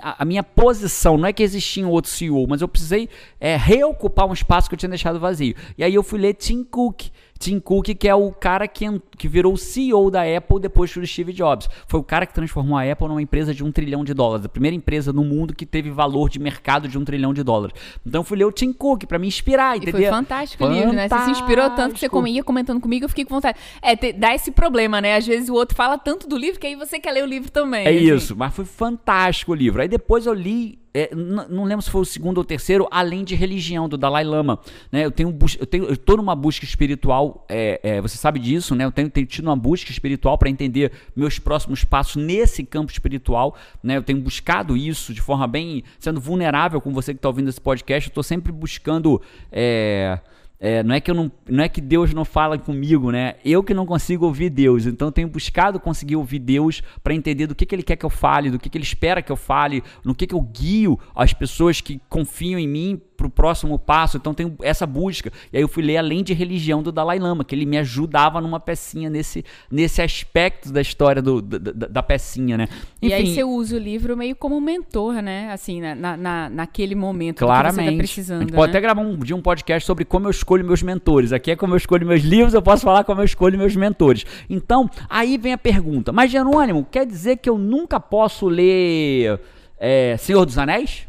a, 0.01 0.25
minha 0.25 0.43
posição. 0.43 1.17
Não 1.17 1.27
é 1.27 1.33
que 1.33 1.43
existia 1.43 1.85
um 1.85 1.89
outro 1.89 2.09
CEO, 2.09 2.45
mas 2.47 2.61
eu 2.61 2.67
precisei 2.67 3.09
é, 3.39 3.55
reocupar 3.55 4.25
um 4.27 4.33
espaço 4.33 4.69
que 4.69 4.75
eu 4.75 4.79
tinha 4.79 4.89
deixado 4.89 5.19
vazio. 5.19 5.55
E 5.77 5.83
aí 5.83 5.93
eu 5.93 6.03
fui 6.03 6.19
ler 6.19 6.33
Tim 6.33 6.63
Cook. 6.63 7.09
Tim 7.43 7.59
Cook, 7.59 7.87
que 7.95 8.07
é 8.07 8.15
o 8.15 8.31
cara 8.31 8.67
que, 8.67 8.85
que 9.17 9.27
virou 9.27 9.53
o 9.53 9.57
CEO 9.57 10.09
da 10.09 10.21
Apple 10.23 10.59
depois 10.59 10.93
do 10.93 11.05
Steve 11.05 11.33
Jobs. 11.33 11.69
Foi 11.87 11.99
o 11.99 12.03
cara 12.03 12.25
que 12.25 12.33
transformou 12.33 12.77
a 12.77 12.89
Apple 12.89 13.07
numa 13.07 13.21
empresa 13.21 13.53
de 13.53 13.63
um 13.63 13.71
trilhão 13.71 14.03
de 14.03 14.13
dólares. 14.13 14.45
A 14.45 14.49
primeira 14.49 14.75
empresa 14.75 15.11
no 15.11 15.23
mundo 15.23 15.53
que 15.55 15.65
teve 15.65 15.89
valor 15.89 16.29
de 16.29 16.39
mercado 16.39 16.87
de 16.87 16.97
um 16.97 17.03
trilhão 17.03 17.33
de 17.33 17.43
dólares. 17.43 17.75
Então 18.05 18.21
eu 18.21 18.23
fui 18.25 18.37
ler 18.37 18.45
o 18.45 18.51
Tim 18.51 18.71
Cook 18.71 19.05
para 19.05 19.19
me 19.19 19.27
inspirar, 19.27 19.75
E 19.75 19.79
entendeu? 19.79 20.01
foi 20.01 20.09
fantástico 20.09 20.63
o 20.65 20.71
livro, 20.71 20.93
né? 20.93 21.09
Você 21.09 21.19
se 21.25 21.31
inspirou 21.31 21.69
tanto 21.71 21.93
que 21.93 21.99
você 21.99 22.07
Fantástico. 22.09 22.27
ia 22.35 22.43
comentando 22.43 22.79
comigo, 22.79 23.05
eu 23.05 23.09
fiquei 23.09 23.25
com 23.25 23.35
vontade. 23.35 23.57
É, 23.81 23.95
te- 23.95 24.13
dá 24.13 24.33
esse 24.33 24.51
problema, 24.51 25.01
né? 25.01 25.15
Às 25.17 25.27
vezes 25.27 25.49
o 25.49 25.53
outro 25.53 25.75
fala 25.75 25.97
tanto 25.97 26.27
do 26.27 26.37
livro 26.37 26.59
que 26.59 26.67
aí 26.67 26.75
você 26.75 26.99
quer 26.99 27.11
ler 27.11 27.23
o 27.23 27.27
livro 27.27 27.51
também. 27.51 27.85
É 27.85 27.89
assim. 27.89 28.13
isso, 28.15 28.35
mas 28.35 28.53
foi 28.53 28.65
fantástico 28.65 29.51
o 29.51 29.55
livro. 29.55 29.81
Aí 29.81 29.87
depois 29.87 30.25
eu 30.25 30.33
li 30.33 30.79
é, 30.93 31.09
não 31.15 31.63
lembro 31.63 31.81
se 31.81 31.89
foi 31.89 32.01
o 32.01 32.05
segundo 32.05 32.37
ou 32.37 32.45
terceiro, 32.45 32.87
além 32.91 33.23
de 33.23 33.33
religião, 33.33 33.89
do 33.89 33.97
Dalai 33.97 34.23
Lama. 34.23 34.59
Né? 34.91 35.03
Eu 35.03 35.11
tenho 35.11 35.35
eu 35.59 35.65
tenho, 35.65 35.85
eu 35.85 35.97
tô 35.97 36.15
numa 36.15 36.35
busca 36.35 36.63
espiritual, 36.63 37.45
é, 37.49 37.79
é, 37.81 38.01
você 38.01 38.15
sabe 38.17 38.39
disso, 38.39 38.75
né? 38.75 38.85
Eu 38.85 38.91
tenho, 38.91 39.09
tenho 39.09 39.25
tido 39.25 39.45
uma 39.45 39.55
busca 39.55 39.91
espiritual 39.91 40.37
para 40.37 40.49
entender 40.49 40.91
meus 41.15 41.39
próximos 41.39 41.83
passos 41.83 42.21
nesse 42.21 42.63
campo 42.63 42.91
espiritual, 42.91 43.55
né? 43.81 43.97
Eu 43.97 44.03
tenho 44.03 44.19
buscado 44.19 44.77
isso 44.77 45.13
de 45.13 45.21
forma 45.21 45.47
bem, 45.47 45.83
sendo 45.97 46.21
vulnerável 46.21 46.79
com 46.79 46.93
você 46.93 47.13
que 47.13 47.17
está 47.17 47.27
ouvindo 47.27 47.49
esse 47.49 47.59
podcast. 47.59 48.07
Eu 48.07 48.11
estou 48.11 48.23
sempre 48.23 48.51
buscando 48.51 49.19
é, 49.51 50.19
é, 50.65 50.81
não 50.81 50.95
é 50.95 51.01
que 51.01 51.11
eu 51.11 51.15
não, 51.15 51.29
não 51.49 51.61
é 51.61 51.67
que 51.67 51.81
Deus 51.81 52.13
não 52.13 52.23
fala 52.23 52.57
comigo, 52.57 53.11
né? 53.11 53.35
Eu 53.43 53.61
que 53.61 53.73
não 53.73 53.85
consigo 53.85 54.25
ouvir 54.25 54.49
Deus. 54.49 54.85
Então 54.85 55.09
eu 55.09 55.11
tenho 55.11 55.27
buscado 55.27 55.77
conseguir 55.77 56.15
ouvir 56.15 56.39
Deus 56.39 56.81
para 57.03 57.13
entender 57.13 57.47
do 57.47 57.53
que, 57.53 57.65
que 57.65 57.75
Ele 57.75 57.83
quer 57.83 57.97
que 57.97 58.05
eu 58.05 58.09
fale, 58.09 58.49
do 58.49 58.57
que, 58.57 58.69
que 58.69 58.77
Ele 58.77 58.85
espera 58.85 59.21
que 59.21 59.29
eu 59.29 59.35
fale, 59.35 59.83
no 60.05 60.15
que, 60.15 60.25
que 60.25 60.33
eu 60.33 60.39
guio 60.39 60.97
as 61.13 61.33
pessoas 61.33 61.81
que 61.81 61.99
confiam 62.07 62.57
em 62.57 62.65
mim 62.65 63.01
para 63.17 63.27
o 63.27 63.29
próximo 63.29 63.77
passo. 63.77 64.15
Então 64.15 64.33
tem 64.33 64.55
essa 64.61 64.85
busca. 64.87 65.31
E 65.51 65.57
aí 65.57 65.63
eu 65.63 65.67
fui 65.67 65.83
ler 65.83 65.97
Além 65.97 66.23
de 66.23 66.33
Religião 66.33 66.81
do 66.81 66.93
Dalai 66.93 67.19
Lama, 67.19 67.43
que 67.43 67.53
ele 67.53 67.65
me 67.65 67.77
ajudava 67.77 68.39
numa 68.39 68.59
pecinha 68.59 69.09
nesse, 69.09 69.43
nesse 69.69 70.01
aspecto 70.01 70.71
da 70.71 70.79
história 70.79 71.21
do, 71.21 71.41
da, 71.41 71.87
da 71.87 72.03
pecinha, 72.03 72.57
né? 72.57 72.67
Enfim, 73.01 73.11
e 73.11 73.13
aí 73.13 73.33
você 73.33 73.43
usa 73.43 73.75
o 73.75 73.79
livro 73.79 74.15
meio 74.15 74.35
como 74.35 74.59
mentor, 74.61 75.21
né? 75.21 75.51
Assim, 75.51 75.81
na, 75.81 76.15
na, 76.15 76.49
naquele 76.49 76.95
momento 76.95 77.39
Claramente. 77.39 77.75
que 77.75 77.83
você 77.83 77.91
tá 77.91 77.97
precisando. 77.97 78.37
A 78.37 78.41
gente 78.43 78.53
pode 78.53 78.71
né? 78.71 78.77
até 78.77 78.81
gravar 78.81 79.01
um 79.01 79.17
dia 79.17 79.35
um 79.35 79.41
podcast 79.41 79.85
sobre 79.85 80.05
como 80.05 80.27
eu 80.27 80.31
escolho 80.31 80.52
meus 80.61 80.83
mentores. 80.83 81.31
Aqui 81.31 81.51
é 81.51 81.55
como 81.55 81.73
eu 81.73 81.77
escolho 81.77 82.05
meus 82.05 82.21
livros, 82.21 82.53
eu 82.53 82.61
posso 82.61 82.83
falar 82.83 83.03
como 83.05 83.21
eu 83.21 83.25
escolho 83.25 83.57
meus 83.57 83.75
mentores. 83.75 84.25
Então, 84.49 84.89
aí 85.09 85.37
vem 85.37 85.53
a 85.53 85.57
pergunta. 85.57 86.11
Mas, 86.11 86.29
Jerônimo, 86.29 86.85
quer 86.91 87.05
dizer 87.05 87.37
que 87.37 87.49
eu 87.49 87.57
nunca 87.57 87.99
posso 87.99 88.47
ler 88.47 89.39
é, 89.79 90.17
Senhor 90.17 90.45
dos 90.45 90.57
Anéis? 90.57 91.07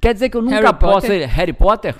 Quer 0.00 0.14
dizer 0.14 0.30
que 0.30 0.36
eu 0.36 0.42
nunca 0.42 0.54
Harry 0.54 0.72
posso 0.78 0.94
Potter? 0.94 1.10
ler 1.10 1.28
Harry 1.28 1.52
Potter? 1.52 1.94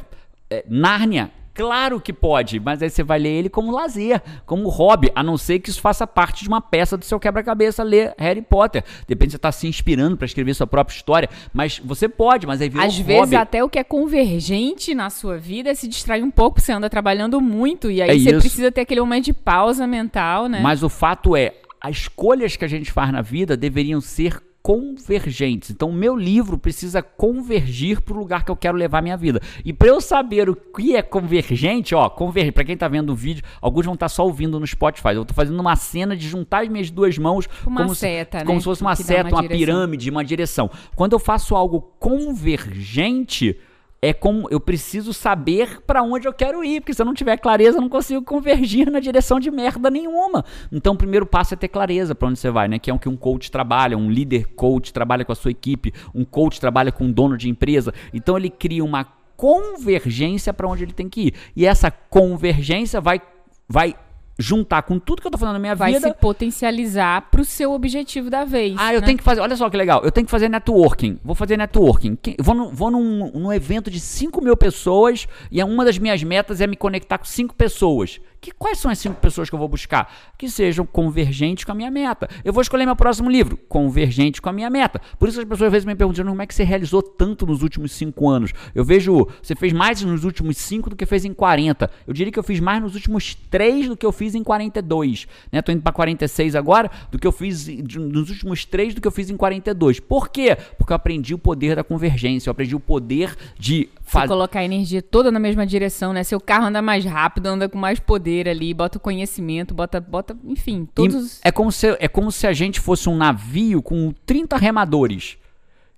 É, 0.48 0.64
Nárnia? 0.68 1.30
Claro 1.60 2.00
que 2.00 2.12
pode, 2.12 2.58
mas 2.58 2.82
aí 2.82 2.88
você 2.88 3.02
vai 3.02 3.18
ler 3.18 3.30
ele 3.30 3.50
como 3.50 3.70
lazer, 3.70 4.22
como 4.46 4.68
hobby, 4.70 5.10
a 5.14 5.22
não 5.22 5.36
ser 5.36 5.58
que 5.58 5.68
isso 5.68 5.80
faça 5.80 6.06
parte 6.06 6.42
de 6.42 6.48
uma 6.48 6.60
peça 6.60 6.96
do 6.96 7.04
seu 7.04 7.20
quebra-cabeça, 7.20 7.82
ler 7.82 8.14
Harry 8.16 8.40
Potter. 8.40 8.82
Depende 9.06 9.32
se 9.32 9.32
você 9.32 9.36
está 9.36 9.52
se 9.52 9.68
inspirando 9.68 10.16
para 10.16 10.24
escrever 10.24 10.54
sua 10.54 10.66
própria 10.66 10.94
história, 10.94 11.28
mas 11.52 11.78
você 11.78 12.08
pode, 12.08 12.46
mas 12.46 12.62
aí 12.62 12.70
virou 12.70 12.86
Às 12.86 12.96
vezes 12.96 13.34
até 13.34 13.62
o 13.62 13.68
que 13.68 13.78
é 13.78 13.84
convergente 13.84 14.94
na 14.94 15.10
sua 15.10 15.36
vida 15.36 15.70
é 15.70 15.74
se 15.74 15.86
distrair 15.86 16.22
um 16.22 16.30
pouco, 16.30 16.60
você 16.60 16.72
anda 16.72 16.88
trabalhando 16.88 17.40
muito 17.42 17.90
e 17.90 18.00
aí 18.00 18.08
é 18.08 18.18
você 18.18 18.30
isso. 18.30 18.40
precisa 18.40 18.72
ter 18.72 18.80
aquele 18.80 19.00
momento 19.00 19.26
de 19.26 19.34
pausa 19.34 19.86
mental, 19.86 20.48
né? 20.48 20.60
Mas 20.62 20.82
o 20.82 20.88
fato 20.88 21.36
é, 21.36 21.52
as 21.78 21.96
escolhas 21.96 22.56
que 22.56 22.64
a 22.64 22.68
gente 22.68 22.90
faz 22.90 23.12
na 23.12 23.20
vida 23.20 23.54
deveriam 23.54 24.00
ser 24.00 24.40
convergentes. 24.62 25.70
Então, 25.70 25.88
o 25.88 25.92
meu 25.92 26.16
livro 26.16 26.58
precisa 26.58 27.02
convergir 27.02 28.00
para 28.00 28.14
o 28.14 28.18
lugar 28.18 28.44
que 28.44 28.50
eu 28.50 28.56
quero 28.56 28.76
levar 28.76 29.02
minha 29.02 29.16
vida. 29.16 29.40
E 29.64 29.72
para 29.72 29.88
eu 29.88 30.00
saber 30.00 30.48
o 30.48 30.54
que 30.54 30.94
é 30.94 31.02
convergente, 31.02 31.94
ó, 31.94 32.08
convergir, 32.08 32.52
para 32.52 32.64
quem 32.64 32.74
está 32.74 32.88
vendo 32.88 33.10
o 33.10 33.14
vídeo, 33.14 33.42
alguns 33.60 33.84
vão 33.84 33.94
estar 33.94 34.06
tá 34.06 34.10
só 34.10 34.24
ouvindo 34.24 34.60
no 34.60 34.66
Spotify. 34.66 35.14
Eu 35.14 35.22
estou 35.22 35.34
fazendo 35.34 35.58
uma 35.58 35.76
cena 35.76 36.16
de 36.16 36.28
juntar 36.28 36.62
as 36.62 36.68
minhas 36.68 36.90
duas 36.90 37.16
mãos 37.16 37.48
uma 37.66 37.82
como 37.82 37.94
seta, 37.94 38.38
se, 38.38 38.44
né? 38.44 38.46
como 38.46 38.60
se 38.60 38.64
fosse 38.64 38.82
uma 38.82 38.96
que 38.96 39.02
seta, 39.02 39.28
uma, 39.30 39.40
uma 39.40 39.48
pirâmide, 39.48 40.10
uma 40.10 40.24
direção. 40.24 40.70
Quando 40.94 41.12
eu 41.14 41.18
faço 41.18 41.56
algo 41.56 41.80
convergente, 41.98 43.56
é 44.02 44.12
como 44.12 44.48
eu 44.50 44.58
preciso 44.58 45.12
saber 45.12 45.82
para 45.82 46.02
onde 46.02 46.26
eu 46.26 46.32
quero 46.32 46.64
ir, 46.64 46.80
porque 46.80 46.94
se 46.94 47.02
eu 47.02 47.06
não 47.06 47.12
tiver 47.12 47.36
clareza, 47.36 47.76
eu 47.76 47.82
não 47.82 47.88
consigo 47.88 48.24
convergir 48.24 48.90
na 48.90 48.98
direção 48.98 49.38
de 49.38 49.50
merda 49.50 49.90
nenhuma. 49.90 50.44
Então, 50.72 50.94
o 50.94 50.96
primeiro 50.96 51.26
passo 51.26 51.52
é 51.52 51.56
ter 51.56 51.68
clareza 51.68 52.14
para 52.14 52.28
onde 52.28 52.38
você 52.38 52.50
vai, 52.50 52.66
né? 52.66 52.78
Que 52.78 52.90
é 52.90 52.94
o 52.94 52.98
que 52.98 53.08
um 53.08 53.16
coach 53.16 53.50
trabalha, 53.50 53.98
um 53.98 54.10
líder 54.10 54.46
coach 54.54 54.92
trabalha 54.92 55.24
com 55.24 55.32
a 55.32 55.34
sua 55.34 55.50
equipe, 55.50 55.92
um 56.14 56.24
coach 56.24 56.58
trabalha 56.58 56.90
com 56.90 57.04
um 57.04 57.12
dono 57.12 57.36
de 57.36 57.50
empresa. 57.50 57.92
Então, 58.14 58.38
ele 58.38 58.48
cria 58.48 58.82
uma 58.82 59.04
convergência 59.36 60.52
para 60.52 60.68
onde 60.68 60.84
ele 60.84 60.92
tem 60.92 61.08
que 61.08 61.28
ir. 61.28 61.34
E 61.54 61.66
essa 61.66 61.90
convergência 61.90 63.00
vai 63.00 63.20
vai 63.68 63.94
juntar 64.40 64.82
com 64.82 64.98
tudo 64.98 65.20
que 65.20 65.26
eu 65.26 65.30
tô 65.30 65.38
fazendo 65.38 65.54
na 65.54 65.58
minha 65.58 65.74
vai 65.74 65.92
vida. 65.92 66.00
Vai 66.00 66.10
se 66.10 66.18
potencializar 66.18 67.28
pro 67.30 67.44
seu 67.44 67.72
objetivo 67.72 68.30
da 68.30 68.44
vez. 68.44 68.74
Ah, 68.78 68.94
eu 68.94 69.00
né? 69.00 69.06
tenho 69.06 69.18
que 69.18 69.24
fazer. 69.24 69.40
Olha 69.40 69.54
só 69.56 69.68
que 69.68 69.76
legal. 69.76 70.02
Eu 70.02 70.10
tenho 70.10 70.24
que 70.24 70.30
fazer 70.30 70.48
networking. 70.48 71.18
Vou 71.22 71.34
fazer 71.34 71.56
networking. 71.56 72.16
Vou, 72.40 72.54
no, 72.54 72.70
vou 72.70 72.90
num, 72.90 73.30
num 73.32 73.52
evento 73.52 73.90
de 73.90 74.00
5 74.00 74.42
mil 74.42 74.56
pessoas 74.56 75.28
e 75.50 75.62
uma 75.62 75.84
das 75.84 75.98
minhas 75.98 76.22
metas 76.22 76.60
é 76.60 76.66
me 76.66 76.76
conectar 76.76 77.18
com 77.18 77.24
5 77.24 77.54
pessoas. 77.54 78.20
Que, 78.40 78.52
quais 78.52 78.78
são 78.78 78.90
as 78.90 78.98
cinco 78.98 79.20
pessoas 79.20 79.50
que 79.50 79.54
eu 79.54 79.58
vou 79.58 79.68
buscar? 79.68 80.10
Que 80.38 80.48
sejam 80.48 80.86
convergentes 80.86 81.64
com 81.64 81.72
a 81.72 81.74
minha 81.74 81.90
meta. 81.90 82.26
Eu 82.42 82.54
vou 82.54 82.62
escolher 82.62 82.86
meu 82.86 82.96
próximo 82.96 83.30
livro, 83.30 83.58
convergente 83.68 84.40
com 84.40 84.48
a 84.48 84.52
minha 84.52 84.70
meta. 84.70 85.00
Por 85.18 85.28
isso 85.28 85.38
as 85.38 85.44
pessoas 85.44 85.66
às 85.66 85.72
vezes 85.72 85.84
me 85.84 85.94
perguntam 85.94 86.24
como 86.24 86.40
é 86.40 86.46
que 86.46 86.54
você 86.54 86.64
realizou 86.64 87.02
tanto 87.02 87.46
nos 87.46 87.62
últimos 87.62 87.92
cinco 87.92 88.30
anos. 88.30 88.52
Eu 88.74 88.82
vejo, 88.82 89.28
você 89.42 89.54
fez 89.54 89.74
mais 89.74 90.00
nos 90.02 90.24
últimos 90.24 90.56
cinco 90.56 90.88
do 90.88 90.96
que 90.96 91.04
fez 91.04 91.26
em 91.26 91.34
40. 91.34 91.90
Eu 92.06 92.14
diria 92.14 92.32
que 92.32 92.38
eu 92.38 92.42
fiz 92.42 92.60
mais 92.60 92.82
nos 92.82 92.94
últimos 92.94 93.34
três 93.34 93.86
do 93.88 93.96
que 93.96 94.06
eu 94.06 94.12
fiz 94.12 94.34
em 94.34 94.42
42. 94.42 95.26
Né? 95.52 95.60
Indo 95.68 95.82
para 95.82 95.92
46 95.92 96.56
agora, 96.56 96.90
do 97.10 97.18
que 97.18 97.26
eu 97.26 97.32
fiz 97.32 97.66
nos 97.68 98.30
últimos 98.30 98.64
três 98.64 98.94
do 98.94 99.02
que 99.02 99.06
eu 99.06 99.12
fiz 99.12 99.28
em 99.28 99.36
42. 99.36 100.00
Por 100.00 100.30
quê? 100.30 100.56
Porque 100.78 100.92
eu 100.92 100.96
aprendi 100.96 101.34
o 101.34 101.38
poder 101.38 101.76
da 101.76 101.84
convergência, 101.84 102.48
eu 102.48 102.52
aprendi 102.52 102.74
o 102.74 102.80
poder 102.80 103.36
de 103.58 103.88
Faz... 104.10 104.28
colocar 104.28 104.60
a 104.60 104.64
energia 104.64 105.00
toda 105.00 105.30
na 105.30 105.38
mesma 105.38 105.64
direção, 105.64 106.12
né? 106.12 106.24
Seu 106.24 106.40
carro 106.40 106.66
anda 106.66 106.82
mais 106.82 107.04
rápido, 107.04 107.46
anda 107.46 107.68
com 107.68 107.78
mais 107.78 108.00
poder 108.00 108.48
ali, 108.48 108.74
bota 108.74 108.98
o 108.98 109.00
conhecimento, 109.00 109.72
bota, 109.72 110.00
bota, 110.00 110.36
enfim, 110.44 110.88
todos. 110.92 111.38
E 111.38 111.40
é 111.44 111.52
como 111.52 111.70
se 111.70 111.96
é 111.98 112.08
como 112.08 112.32
se 112.32 112.46
a 112.46 112.52
gente 112.52 112.80
fosse 112.80 113.08
um 113.08 113.16
navio 113.16 113.80
com 113.80 114.12
30 114.26 114.56
remadores. 114.56 115.38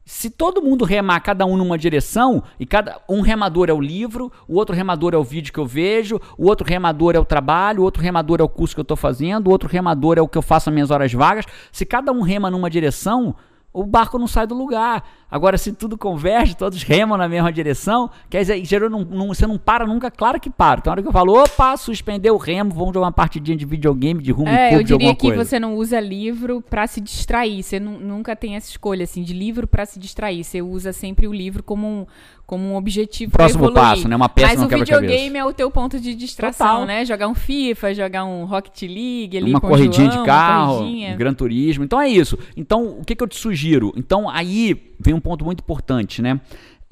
Se 0.05 0.29
todo 0.29 0.61
mundo 0.61 0.85
remar 0.85 1.20
cada 1.20 1.46
um 1.46 1.57
numa 1.57 1.79
direção, 1.79 2.42
e 2.59 2.66
cada 2.66 3.01
um 3.09 3.20
remador 3.20 3.70
é 3.70 3.72
o 3.72 3.81
livro, 3.81 4.33
o 4.48 4.57
outro 4.57 4.75
remador 4.75 5.14
é 5.14 5.16
o 5.16 5.22
vídeo 5.22 5.53
que 5.53 5.61
eu 5.61 5.66
vejo, 5.66 6.20
o 6.37 6.48
outro 6.48 6.66
remador 6.66 7.14
é 7.14 7.20
o 7.20 7.25
trabalho, 7.25 7.81
o 7.81 7.85
outro 7.85 8.03
remador 8.03 8.40
é 8.40 8.42
o 8.42 8.48
curso 8.48 8.75
que 8.75 8.81
eu 8.81 8.83
estou 8.83 8.96
fazendo, 8.96 9.46
o 9.46 9.51
outro 9.51 9.68
remador 9.68 10.18
é 10.18 10.20
o 10.20 10.29
que 10.29 10.37
eu 10.37 10.42
faço 10.42 10.68
nas 10.68 10.75
minhas 10.75 10.90
horas 10.90 11.12
vagas. 11.12 11.46
Se 11.70 11.87
cada 11.87 12.11
um 12.11 12.20
rema 12.20 12.51
numa 12.51 12.68
direção, 12.68 13.37
o 13.72 13.87
barco 13.87 14.18
não 14.18 14.27
sai 14.27 14.46
do 14.46 14.55
lugar. 14.55 15.05
Agora, 15.33 15.57
se 15.57 15.73
tudo 15.73 15.97
converge, 15.97 16.55
todos 16.55 16.83
remam 16.83 17.16
na 17.16 17.27
mesma 17.27 17.51
direção, 17.51 18.11
quer 18.29 18.40
dizer, 18.40 18.62
gerou 18.66 18.90
não, 18.90 19.01
não, 19.03 19.29
você 19.29 19.47
não 19.47 19.57
para 19.57 19.87
nunca, 19.87 20.11
claro 20.11 20.38
que 20.38 20.51
para. 20.51 20.81
Então, 20.81 20.90
na 20.90 20.92
hora 20.92 21.03
que 21.03 21.09
eu 21.09 21.12
falo, 21.12 21.42
opa, 21.42 21.75
suspendeu 21.79 22.35
o 22.35 22.37
remo, 22.37 22.71
vamos 22.71 22.92
jogar 22.92 23.07
uma 23.07 23.12
partidinha 23.12 23.57
de 23.57 23.64
videogame, 23.64 24.23
de 24.23 24.31
rumo 24.31 24.51
é, 24.51 24.77
eu 24.77 24.83
diria 24.83 25.14
que 25.14 25.33
você 25.33 25.59
não 25.59 25.75
usa 25.77 25.99
livro 25.99 26.61
para 26.61 26.87
se 26.87 27.01
distrair. 27.01 27.62
Você 27.62 27.81
nunca 27.81 28.37
tem 28.37 28.57
essa 28.57 28.68
escolha, 28.68 29.05
assim, 29.05 29.23
de 29.23 29.33
livro 29.33 29.66
para 29.66 29.87
se 29.87 29.99
distrair. 29.99 30.45
Você 30.45 30.61
usa 30.61 30.92
sempre 30.92 31.27
o 31.27 31.33
livro 31.33 31.62
como 31.62 31.87
um, 31.87 32.07
como 32.53 32.64
um 32.64 32.77
objetivo 32.77 33.33
Próximo 33.33 33.73
passo, 33.73 34.07
né? 34.07 34.14
Uma 34.14 34.29
peça 34.29 34.49
Mas 34.49 34.62
o 34.62 34.68
videogame 34.68 35.38
é 35.38 35.45
o 35.47 35.55
teu 35.55 35.71
ponto 35.71 35.99
de 35.99 36.14
distração, 36.14 36.81
Total. 36.81 36.87
né? 36.87 37.05
Jogar 37.07 37.27
um 37.29 37.35
FIFA, 37.35 37.95
jogar 37.95 38.25
um 38.27 38.45
Rocket 38.45 38.83
League 38.83 39.38
ali 39.38 39.51
Uma 39.51 39.61
corridinha 39.62 40.11
João, 40.11 40.23
de 40.23 40.27
carro, 40.27 40.83
um 40.83 41.16
Gran 41.16 41.33
Turismo. 41.33 41.83
Então 41.83 41.99
é 41.99 42.11
isso. 42.11 42.38
Então, 42.55 42.99
o 43.01 43.05
que, 43.07 43.16
que 43.16 43.23
eu 43.23 43.27
te 43.27 43.37
sugiro? 43.37 43.90
Então, 43.97 44.29
aí 44.29 44.92
vem 45.01 45.14
um 45.14 45.21
ponto 45.23 45.45
muito 45.45 45.61
importante, 45.61 46.21
né? 46.21 46.41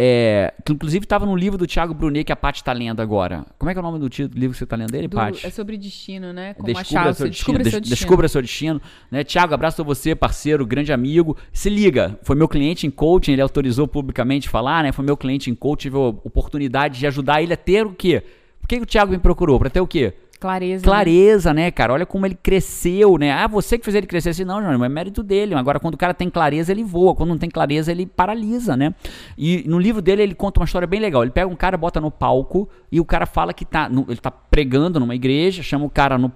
É, 0.03 0.55
que 0.65 0.73
inclusive 0.73 1.05
estava 1.05 1.27
no 1.27 1.37
livro 1.37 1.59
do 1.59 1.67
Thiago 1.67 1.93
Brunet 1.93 2.25
que 2.25 2.33
a 2.33 2.37
Paty 2.37 2.63
está 2.63 2.73
lendo 2.73 3.03
agora. 3.03 3.45
Como 3.59 3.71
é 3.71 3.75
que 3.75 3.79
é 3.79 3.83
o 3.83 3.83
nome 3.83 3.99
do 3.99 4.09
título 4.09 4.35
do 4.35 4.41
livro 4.41 4.53
que 4.53 4.59
você 4.59 4.65
está 4.65 4.75
lendo 4.75 4.91
dele, 4.91 5.11
Paty? 5.11 5.47
É 5.47 5.51
sobre 5.51 5.77
destino, 5.77 6.33
né? 6.33 6.55
Como 6.55 6.67
descubra, 6.67 7.01
achar, 7.01 7.15
seu 7.15 7.29
destino, 7.29 7.59
descubra, 7.59 7.71
seu 7.71 7.81
destino. 7.81 7.97
descubra 7.97 8.29
seu 8.29 8.41
destino. 8.41 8.83
Né? 9.11 9.23
Tiago, 9.25 9.53
abraço 9.53 9.83
a 9.83 9.85
você, 9.85 10.15
parceiro, 10.15 10.65
grande 10.65 10.91
amigo. 10.91 11.37
Se 11.53 11.69
liga, 11.69 12.19
foi 12.23 12.35
meu 12.35 12.49
cliente 12.49 12.87
em 12.87 12.91
coaching, 12.91 13.33
ele 13.33 13.43
autorizou 13.43 13.87
publicamente 13.87 14.49
falar, 14.49 14.85
né? 14.85 14.91
Foi 14.91 15.05
meu 15.05 15.19
cliente 15.19 15.51
em 15.51 15.55
coaching, 15.55 15.91
tive 15.91 15.97
a 15.99 16.01
oportunidade 16.01 16.99
de 16.99 17.07
ajudar 17.07 17.43
ele 17.43 17.53
a 17.53 17.57
ter 17.59 17.85
o 17.85 17.93
quê? 17.93 18.23
Por 18.59 18.69
que 18.69 18.77
o 18.77 18.87
Thiago 18.87 19.13
me 19.13 19.19
procurou? 19.19 19.59
Para 19.59 19.69
ter 19.69 19.83
o 19.83 19.87
quê? 19.87 20.15
Clareza. 20.41 20.83
Clareza, 20.83 21.53
né? 21.53 21.65
né, 21.65 21.71
cara? 21.71 21.93
Olha 21.93 22.07
como 22.07 22.25
ele 22.25 22.35
cresceu, 22.35 23.19
né? 23.19 23.31
Ah, 23.31 23.47
você 23.47 23.77
que 23.77 23.85
fez 23.85 23.95
ele 23.95 24.07
crescer 24.07 24.31
assim. 24.31 24.45
Não, 24.45 24.59
não, 24.59 24.85
é 24.85 24.89
mérito 24.89 25.23
dele. 25.23 25.55
Agora, 25.55 25.79
quando 25.79 25.95
o 25.95 25.99
cara 25.99 26.15
tem 26.15 26.31
clareza, 26.31 26.73
ele 26.73 26.83
voa. 26.83 27.15
Quando 27.15 27.29
não 27.29 27.39
tem 27.39 27.51
clareza, 27.51 27.93
ele 27.93 28.07
paralisa, 28.07 28.75
né? 28.75 28.95
E 29.37 29.63
no 29.69 29.79
livro 29.79 30.01
dele, 30.01 30.23
ele 30.23 30.35
conta 30.35 30.59
uma 30.59 30.65
história 30.65 30.89
bem 30.89 30.99
legal. 30.99 31.23
Ele 31.23 31.31
pega 31.31 31.47
um 31.47 31.55
cara, 31.55 31.77
bota 31.77 32.01
no 32.01 32.11
palco 32.11 32.69
e 32.91 32.99
o 32.99 33.05
cara 33.05 33.27
fala 33.27 33.53
que 33.53 33.67
tá. 33.67 33.89
No, 33.89 34.07
ele 34.09 34.17
tá 34.17 34.31
pregando 34.31 34.99
numa 34.99 35.15
igreja, 35.15 35.63
chama 35.63 35.85
o 35.85 35.91
cara 35.91 36.17
no. 36.17 36.33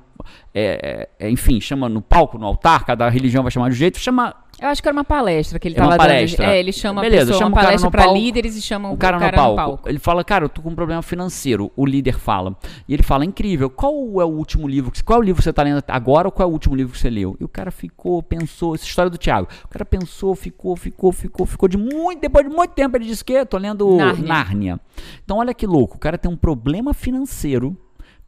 É, 0.55 1.09
é, 1.19 1.31
enfim, 1.31 1.61
chama 1.61 1.89
no 1.89 2.01
palco, 2.01 2.39
no 2.39 2.47
altar, 2.47 2.85
cada 2.85 3.09
religião 3.09 3.43
vai 3.43 3.51
chamar 3.51 3.69
de 3.69 3.75
um 3.75 3.79
jeito, 3.79 3.99
chama 3.99 4.35
eu 4.61 4.69
acho 4.69 4.81
que 4.81 4.89
era 4.89 4.97
uma 4.97 5.05
palestra 5.05 5.59
que 5.59 5.69
ele 5.69 5.75
estava 5.75 5.91
dando. 5.91 5.99
Palestra. 5.99 6.47
É, 6.47 6.59
ele 6.59 6.73
chama 6.73 7.03
Beleza, 7.03 7.27
pessoa, 7.27 7.39
chama 7.39 7.57
uma 7.57 7.63
palestra 7.63 7.91
para 7.91 8.07
líderes 8.07 8.57
e 8.57 8.63
chama 8.63 8.91
o, 8.91 8.97
cara, 8.97 9.17
o 9.17 9.21
cara, 9.21 9.37
no, 9.37 9.43
palco. 9.43 9.61
no, 9.61 9.67
palco. 9.67 9.89
Ele 9.89 9.99
fala, 9.99 10.25
cara, 10.25 10.45
eu 10.45 10.49
tô 10.49 10.63
com 10.63 10.71
um 10.71 10.75
problema 10.75 11.03
financeiro. 11.03 11.73
O 11.77 11.85
líder 11.85 12.19
fala. 12.19 12.57
E 12.89 12.95
ele 12.95 13.03
fala, 13.03 13.25
incrível, 13.25 13.69
qual 13.69 13.93
é 14.21 14.25
o 14.25 14.29
último 14.29 14.69
livro? 14.69 14.93
Qual 15.05 15.19
é 15.19 15.21
o 15.21 15.25
livro 15.25 15.41
que 15.41 15.45
você 15.45 15.51
está 15.51 15.63
lendo 15.63 15.83
agora 15.89 16.29
ou 16.29 16.33
qual 16.33 16.49
é 16.49 16.51
o 16.51 16.53
último 16.53 16.75
livro 16.75 16.93
que 16.93 16.99
você 16.99 17.11
leu? 17.11 17.37
E 17.41 17.45
o 17.45 17.49
cara 17.49 17.71
ficou, 17.71 18.23
pensou, 18.23 18.75
essa 18.75 18.85
história 18.85 19.11
do 19.11 19.19
Tiago. 19.19 19.49
O 19.65 19.69
cara 19.69 19.85
pensou, 19.85 20.35
ficou, 20.35 20.77
ficou, 20.77 21.13
ficou, 21.13 21.47
ficou 21.47 21.69
de 21.69 21.77
muito, 21.77 22.21
depois 22.21 22.49
de 22.49 22.55
muito 22.55 22.73
tempo 22.73 22.97
ele 22.97 23.07
disse 23.07 23.25
que 23.25 23.45
tô 23.45 23.59
lendo 23.59 23.97
Nárnia. 23.97 24.27
Nárnia. 24.27 24.81
Então 25.25 25.39
olha 25.39 25.53
que 25.53 25.67
louco, 25.67 25.97
o 25.97 25.99
cara 25.99 26.17
tem 26.17 26.31
um 26.31 26.37
problema 26.37 26.95
financeiro 26.95 27.77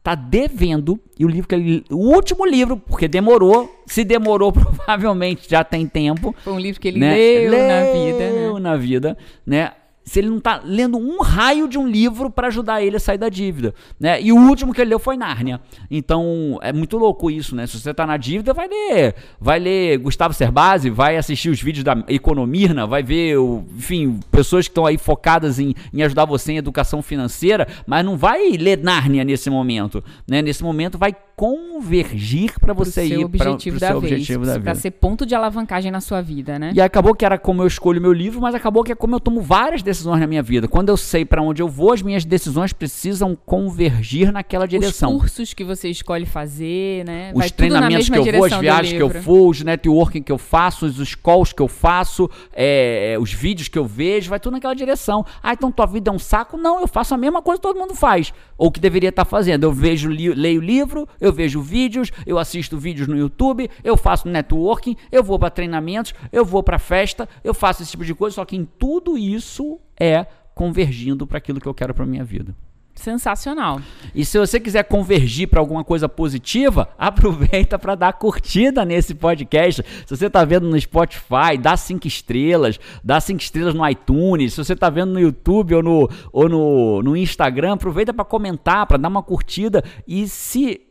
tá 0.07 0.15
devendo, 0.15 0.97
e 1.19 1.25
o 1.25 1.27
livro 1.27 1.49
que 1.49 1.53
ele. 1.53 1.83
O 1.91 2.13
último 2.15 2.45
livro, 2.45 2.77
porque 2.77 3.09
demorou, 3.09 3.69
se 3.85 4.05
demorou, 4.05 4.53
provavelmente 4.55 5.49
já 5.49 5.65
tem 5.65 5.85
tempo. 5.85 6.33
Foi 6.45 6.53
um 6.53 6.59
livro 6.59 6.79
que 6.79 6.87
ele 6.87 6.97
né? 6.97 7.13
leu, 7.13 7.51
leu 7.51 7.67
na 7.67 7.83
vida. 7.91 8.31
Né? 8.31 8.59
na 8.61 8.77
vida, 8.77 9.17
né? 9.45 9.71
Se 10.07 10.19
ele 10.19 10.29
não 10.29 10.37
está 10.37 10.61
lendo 10.63 10.97
um 10.97 11.21
raio 11.21 11.67
de 11.67 11.77
um 11.77 11.85
livro 11.85 12.29
para 12.29 12.47
ajudar 12.47 12.81
ele 12.81 12.95
a 12.95 12.99
sair 12.99 13.17
da 13.17 13.27
dívida, 13.27 13.75
né? 13.99 14.21
E 14.21 14.31
o 14.31 14.37
último 14.37 14.73
que 14.73 14.79
ele 14.79 14.91
leu 14.91 14.99
foi 14.99 15.17
Nárnia. 15.17 15.59
Então, 15.91 16.57
é 16.61 16.71
muito 16.71 16.97
louco 16.97 17.29
isso, 17.29 17.53
né? 17.53 17.67
Se 17.67 17.77
você 17.77 17.91
está 17.91 18.07
na 18.07 18.15
dívida, 18.15 18.53
vai 18.53 18.69
ler, 18.69 19.15
vai 19.37 19.59
ler 19.59 19.97
Gustavo 19.97 20.33
Cerbasi, 20.33 20.89
vai 20.89 21.17
assistir 21.17 21.49
os 21.49 21.61
vídeos 21.61 21.83
da 21.83 22.05
Economirna, 22.07 22.87
vai 22.87 23.03
ver, 23.03 23.37
o, 23.37 23.65
enfim, 23.75 24.21
pessoas 24.31 24.65
que 24.65 24.71
estão 24.71 24.85
aí 24.85 24.97
focadas 24.97 25.59
em, 25.59 25.75
em 25.93 26.01
ajudar 26.01 26.23
você 26.23 26.53
em 26.53 26.57
educação 26.57 27.01
financeira, 27.01 27.67
mas 27.85 28.05
não 28.05 28.15
vai 28.15 28.51
ler 28.51 28.81
Nárnia 28.81 29.25
nesse 29.25 29.49
momento, 29.49 30.01
né? 30.25 30.41
Nesse 30.41 30.63
momento 30.63 30.97
vai 30.97 31.13
convergir 31.37 32.59
para 32.59 32.73
você 32.73 33.05
ir 33.05 33.29
para 33.29 33.51
o 33.51 33.59
seu 33.59 33.97
objetivo 33.99 34.43
da 34.43 34.53
vida. 34.53 34.63
Para 34.63 34.73
ser 34.73 34.89
ponto 34.89 35.23
de 35.23 35.35
alavancagem 35.35 35.91
na 35.91 36.01
sua 36.01 36.19
vida, 36.19 36.57
né? 36.57 36.71
E 36.73 36.81
acabou 36.81 37.13
que 37.13 37.23
era 37.23 37.37
como 37.37 37.61
eu 37.61 37.67
escolho 37.67 38.01
meu 38.01 38.11
livro, 38.11 38.41
mas 38.41 38.55
acabou 38.55 38.83
que 38.83 38.91
é 38.91 38.95
como 38.95 39.13
eu 39.13 39.19
tomo 39.19 39.39
várias 39.39 39.83
decisões 39.83 40.19
na 40.19 40.25
minha 40.25 40.41
vida. 40.41 40.67
Quando 40.67 40.89
eu 40.89 40.97
sei 40.97 41.23
para 41.23 41.39
onde 41.39 41.61
eu 41.61 41.67
vou, 41.67 41.93
as 41.93 42.01
minhas 42.01 42.25
decisões 42.25 42.73
precisam 42.73 43.37
convergir 43.45 44.31
naquela 44.31 44.67
direção. 44.67 45.13
Os 45.13 45.21
cursos 45.21 45.53
que 45.53 45.63
você 45.63 45.89
escolhe 45.89 46.25
fazer, 46.25 47.05
né? 47.05 47.29
Os 47.31 47.37
Vai 47.37 47.49
treinamentos 47.51 48.09
que 48.09 48.17
eu 48.17 48.23
vou, 48.23 48.45
as 48.45 48.57
viagens 48.57 48.93
que 48.93 49.03
eu 49.03 49.21
vou, 49.21 49.49
os 49.51 49.61
networking 49.61 50.23
que 50.23 50.31
eu 50.31 50.39
faço, 50.39 50.87
os 50.87 51.13
calls 51.13 51.53
que 51.53 51.61
eu 51.61 51.67
faço, 51.67 52.27
é, 52.51 53.15
os 53.21 53.31
vídeos 53.31 53.67
que 53.67 53.77
eu 53.77 53.85
vejo, 53.85 54.31
vai 54.31 54.39
tudo 54.39 54.53
naquela 54.53 54.73
direção. 54.73 55.23
Ah, 55.43 55.53
então 55.53 55.71
tua 55.71 55.85
vida 55.85 56.09
é 56.09 56.13
um 56.13 56.17
saco? 56.17 56.57
Não, 56.57 56.81
eu 56.81 56.87
faço 56.87 57.13
a 57.13 57.17
mesma 57.17 57.43
coisa 57.43 57.59
que 57.59 57.67
todo 57.67 57.77
mundo 57.77 57.93
faz. 57.93 58.33
Ou 58.57 58.71
que 58.71 58.79
deveria 58.79 59.09
estar 59.09 59.23
tá 59.23 59.29
fazendo. 59.29 59.65
Eu 59.65 59.71
vejo, 59.71 60.09
li, 60.09 60.33
leio 60.33 60.59
livro, 60.59 61.07
eu 61.26 61.26
eu 61.27 61.33
vejo 61.33 61.61
vídeos, 61.61 62.11
eu 62.25 62.39
assisto 62.39 62.77
vídeos 62.77 63.07
no 63.07 63.17
YouTube, 63.17 63.69
eu 63.83 63.95
faço 63.95 64.27
networking, 64.27 64.95
eu 65.11 65.23
vou 65.23 65.37
para 65.37 65.49
treinamentos, 65.49 66.13
eu 66.31 66.43
vou 66.43 66.63
para 66.63 66.79
festa, 66.79 67.27
eu 67.43 67.53
faço 67.53 67.83
esse 67.83 67.91
tipo 67.91 68.05
de 68.05 68.15
coisa, 68.15 68.35
só 68.35 68.45
que 68.45 68.55
em 68.55 68.65
tudo 68.65 69.17
isso 69.17 69.79
é 69.99 70.25
convergindo 70.55 71.27
para 71.27 71.37
aquilo 71.37 71.61
que 71.61 71.67
eu 71.67 71.73
quero 71.73 71.93
para 71.93 72.05
minha 72.05 72.23
vida. 72.23 72.55
Sensacional. 72.97 73.79
E 74.13 74.25
se 74.25 74.39
você 74.39 74.59
quiser 74.59 74.83
convergir 74.83 75.47
para 75.47 75.59
alguma 75.59 75.83
coisa 75.83 76.09
positiva, 76.09 76.89
aproveita 76.97 77.77
para 77.77 77.93
dar 77.93 78.13
curtida 78.13 78.83
nesse 78.83 79.13
podcast. 79.13 79.83
Se 80.05 80.17
você 80.17 80.25
está 80.25 80.43
vendo 80.43 80.67
no 80.67 80.79
Spotify, 80.81 81.57
dá 81.61 81.77
cinco 81.77 82.07
estrelas, 82.07 82.79
dá 83.03 83.21
cinco 83.21 83.41
estrelas 83.41 83.75
no 83.75 83.87
iTunes. 83.87 84.53
Se 84.53 84.63
você 84.63 84.73
está 84.73 84.89
vendo 84.89 85.13
no 85.13 85.19
YouTube 85.19 85.75
ou 85.75 85.83
no, 85.83 86.09
ou 86.33 86.49
no, 86.49 87.03
no 87.03 87.15
Instagram, 87.15 87.73
aproveita 87.73 88.11
para 88.11 88.25
comentar, 88.25 88.87
para 88.87 88.97
dar 88.97 89.09
uma 89.09 89.21
curtida. 89.21 89.83
E 90.07 90.27
se 90.27 90.86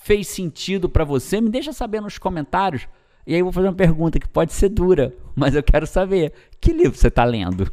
fez 0.00 0.28
sentido 0.28 0.88
para 0.88 1.04
você, 1.04 1.40
me 1.40 1.50
deixa 1.50 1.72
saber 1.72 2.00
nos 2.00 2.18
comentários. 2.18 2.88
E 3.26 3.34
aí 3.34 3.40
eu 3.40 3.44
vou 3.44 3.52
fazer 3.52 3.68
uma 3.68 3.74
pergunta 3.74 4.18
que 4.18 4.28
pode 4.28 4.52
ser 4.52 4.70
dura, 4.70 5.14
mas 5.36 5.54
eu 5.54 5.62
quero 5.62 5.86
saber. 5.86 6.32
Que 6.60 6.72
livro 6.72 6.98
você 6.98 7.08
está 7.08 7.24
lendo? 7.24 7.70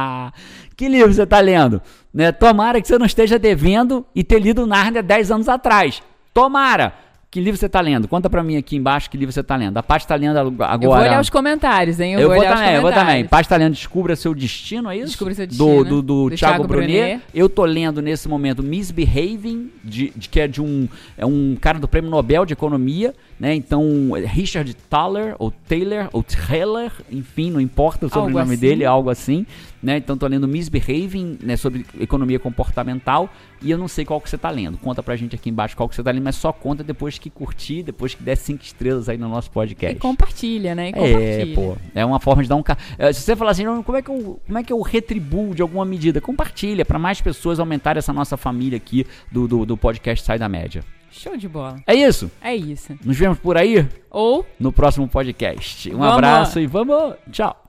que 0.76 0.88
livro 0.88 1.12
você 1.12 1.22
está 1.24 1.40
lendo? 1.40 1.82
Né? 2.12 2.30
Tomara 2.30 2.80
que 2.80 2.86
você 2.86 2.98
não 2.98 3.06
esteja 3.06 3.38
devendo 3.38 4.06
e 4.14 4.22
ter 4.22 4.38
lido 4.38 4.66
Narnia 4.66 5.02
10 5.02 5.30
anos 5.30 5.48
atrás. 5.48 6.02
Tomara! 6.32 6.94
Que 7.34 7.40
livro 7.40 7.58
você 7.58 7.66
está 7.66 7.80
lendo? 7.80 8.06
Conta 8.06 8.30
para 8.30 8.44
mim 8.44 8.56
aqui 8.56 8.76
embaixo 8.76 9.10
que 9.10 9.16
livro 9.16 9.32
você 9.32 9.40
está 9.40 9.56
lendo. 9.56 9.76
A 9.76 9.82
Paty 9.82 10.04
está 10.04 10.14
lendo 10.14 10.38
agora. 10.38 10.76
Eu 10.76 10.88
vou 10.88 10.96
olhar 11.00 11.20
os 11.20 11.28
comentários, 11.28 11.98
hein? 11.98 12.12
Eu, 12.12 12.20
eu 12.20 12.28
vou, 12.28 12.36
vou 12.36 12.46
também, 12.46 12.74
eu 12.76 12.80
vou 12.80 12.92
também. 12.92 13.24
Paty 13.24 13.42
está 13.42 13.56
lendo 13.56 13.72
Descubra 13.72 14.14
Seu 14.14 14.32
Destino, 14.32 14.88
é 14.88 14.98
isso? 14.98 15.06
Descubra 15.06 15.34
Seu 15.34 15.44
Destino. 15.44 15.82
Do, 15.82 15.84
do, 15.84 16.00
do, 16.00 16.30
do 16.30 16.36
Thiago, 16.36 16.58
Thiago 16.58 16.68
Brunet. 16.68 16.92
Brunet. 16.92 17.22
Eu 17.34 17.48
tô 17.48 17.64
lendo 17.64 18.00
nesse 18.00 18.28
momento 18.28 18.62
Misbehaving, 18.62 19.68
de, 19.82 20.12
de, 20.14 20.28
que 20.28 20.38
é 20.38 20.46
de 20.46 20.62
um, 20.62 20.88
é 21.18 21.26
um 21.26 21.56
cara 21.60 21.80
do 21.80 21.88
Prêmio 21.88 22.08
Nobel 22.08 22.46
de 22.46 22.52
Economia, 22.52 23.12
né? 23.38 23.54
Então, 23.54 24.12
Richard 24.26 24.72
Thaler, 24.88 25.34
ou 25.38 25.50
Taylor, 25.50 26.08
ou 26.12 26.22
Taylor, 26.22 26.90
enfim, 27.10 27.50
não 27.50 27.60
importa 27.60 28.06
o 28.06 28.08
sobrenome 28.08 28.52
assim. 28.52 28.60
dele, 28.60 28.84
algo 28.84 29.10
assim. 29.10 29.44
Né? 29.82 29.98
Então, 29.98 30.16
tô 30.16 30.26
lendo 30.26 30.48
Misbehaving, 30.48 31.38
né, 31.42 31.56
sobre 31.56 31.84
economia 32.00 32.38
comportamental. 32.38 33.28
E 33.60 33.70
eu 33.70 33.76
não 33.76 33.88
sei 33.88 34.04
qual 34.04 34.20
que 34.20 34.30
você 34.30 34.38
tá 34.38 34.50
lendo. 34.50 34.78
Conta 34.78 35.02
pra 35.02 35.16
gente 35.16 35.34
aqui 35.34 35.50
embaixo 35.50 35.76
qual 35.76 35.88
que 35.88 35.94
você 35.94 36.02
tá 36.02 36.10
lendo, 36.10 36.22
mas 36.22 36.36
só 36.36 36.52
conta 36.52 36.84
depois 36.84 37.18
que 37.18 37.28
curtir, 37.28 37.82
depois 37.82 38.14
que 38.14 38.22
der 38.22 38.36
cinco 38.36 38.62
estrelas 38.62 39.08
aí 39.08 39.18
no 39.18 39.28
nosso 39.28 39.50
podcast. 39.50 39.96
E 39.96 39.98
compartilha, 39.98 40.74
né? 40.74 40.88
E 40.88 40.92
compartilha. 40.92 41.52
É, 41.52 41.54
pô. 41.54 41.76
É 41.94 42.04
uma 42.04 42.20
forma 42.20 42.42
de 42.42 42.48
dar 42.48 42.56
um. 42.56 42.64
É, 42.98 43.12
se 43.12 43.22
você 43.22 43.34
falar 43.34 43.50
assim, 43.50 43.64
como 43.82 43.98
é 43.98 44.02
que 44.02 44.10
eu, 44.10 44.40
como 44.46 44.58
é 44.58 44.62
que 44.62 44.72
eu 44.72 44.80
retribuo 44.80 45.54
de 45.54 45.62
alguma 45.62 45.84
medida? 45.84 46.20
Compartilha 46.20 46.84
para 46.84 46.98
mais 46.98 47.20
pessoas 47.20 47.58
aumentar 47.58 47.96
essa 47.96 48.12
nossa 48.12 48.36
família 48.36 48.76
aqui 48.76 49.06
do, 49.30 49.48
do, 49.48 49.66
do 49.66 49.76
podcast 49.76 50.24
Sai 50.24 50.38
da 50.38 50.48
Média. 50.48 50.84
Show 51.14 51.36
de 51.36 51.48
bola. 51.48 51.80
É 51.86 51.94
isso? 51.94 52.30
É 52.42 52.54
isso. 52.54 52.98
Nos 53.04 53.16
vemos 53.16 53.38
por 53.38 53.56
aí? 53.56 53.88
Ou 54.10 54.44
no 54.58 54.72
próximo 54.72 55.08
podcast. 55.08 55.88
Um 55.94 55.98
vamos. 55.98 56.14
abraço 56.14 56.58
e 56.60 56.66
vamos. 56.66 57.14
Tchau. 57.30 57.63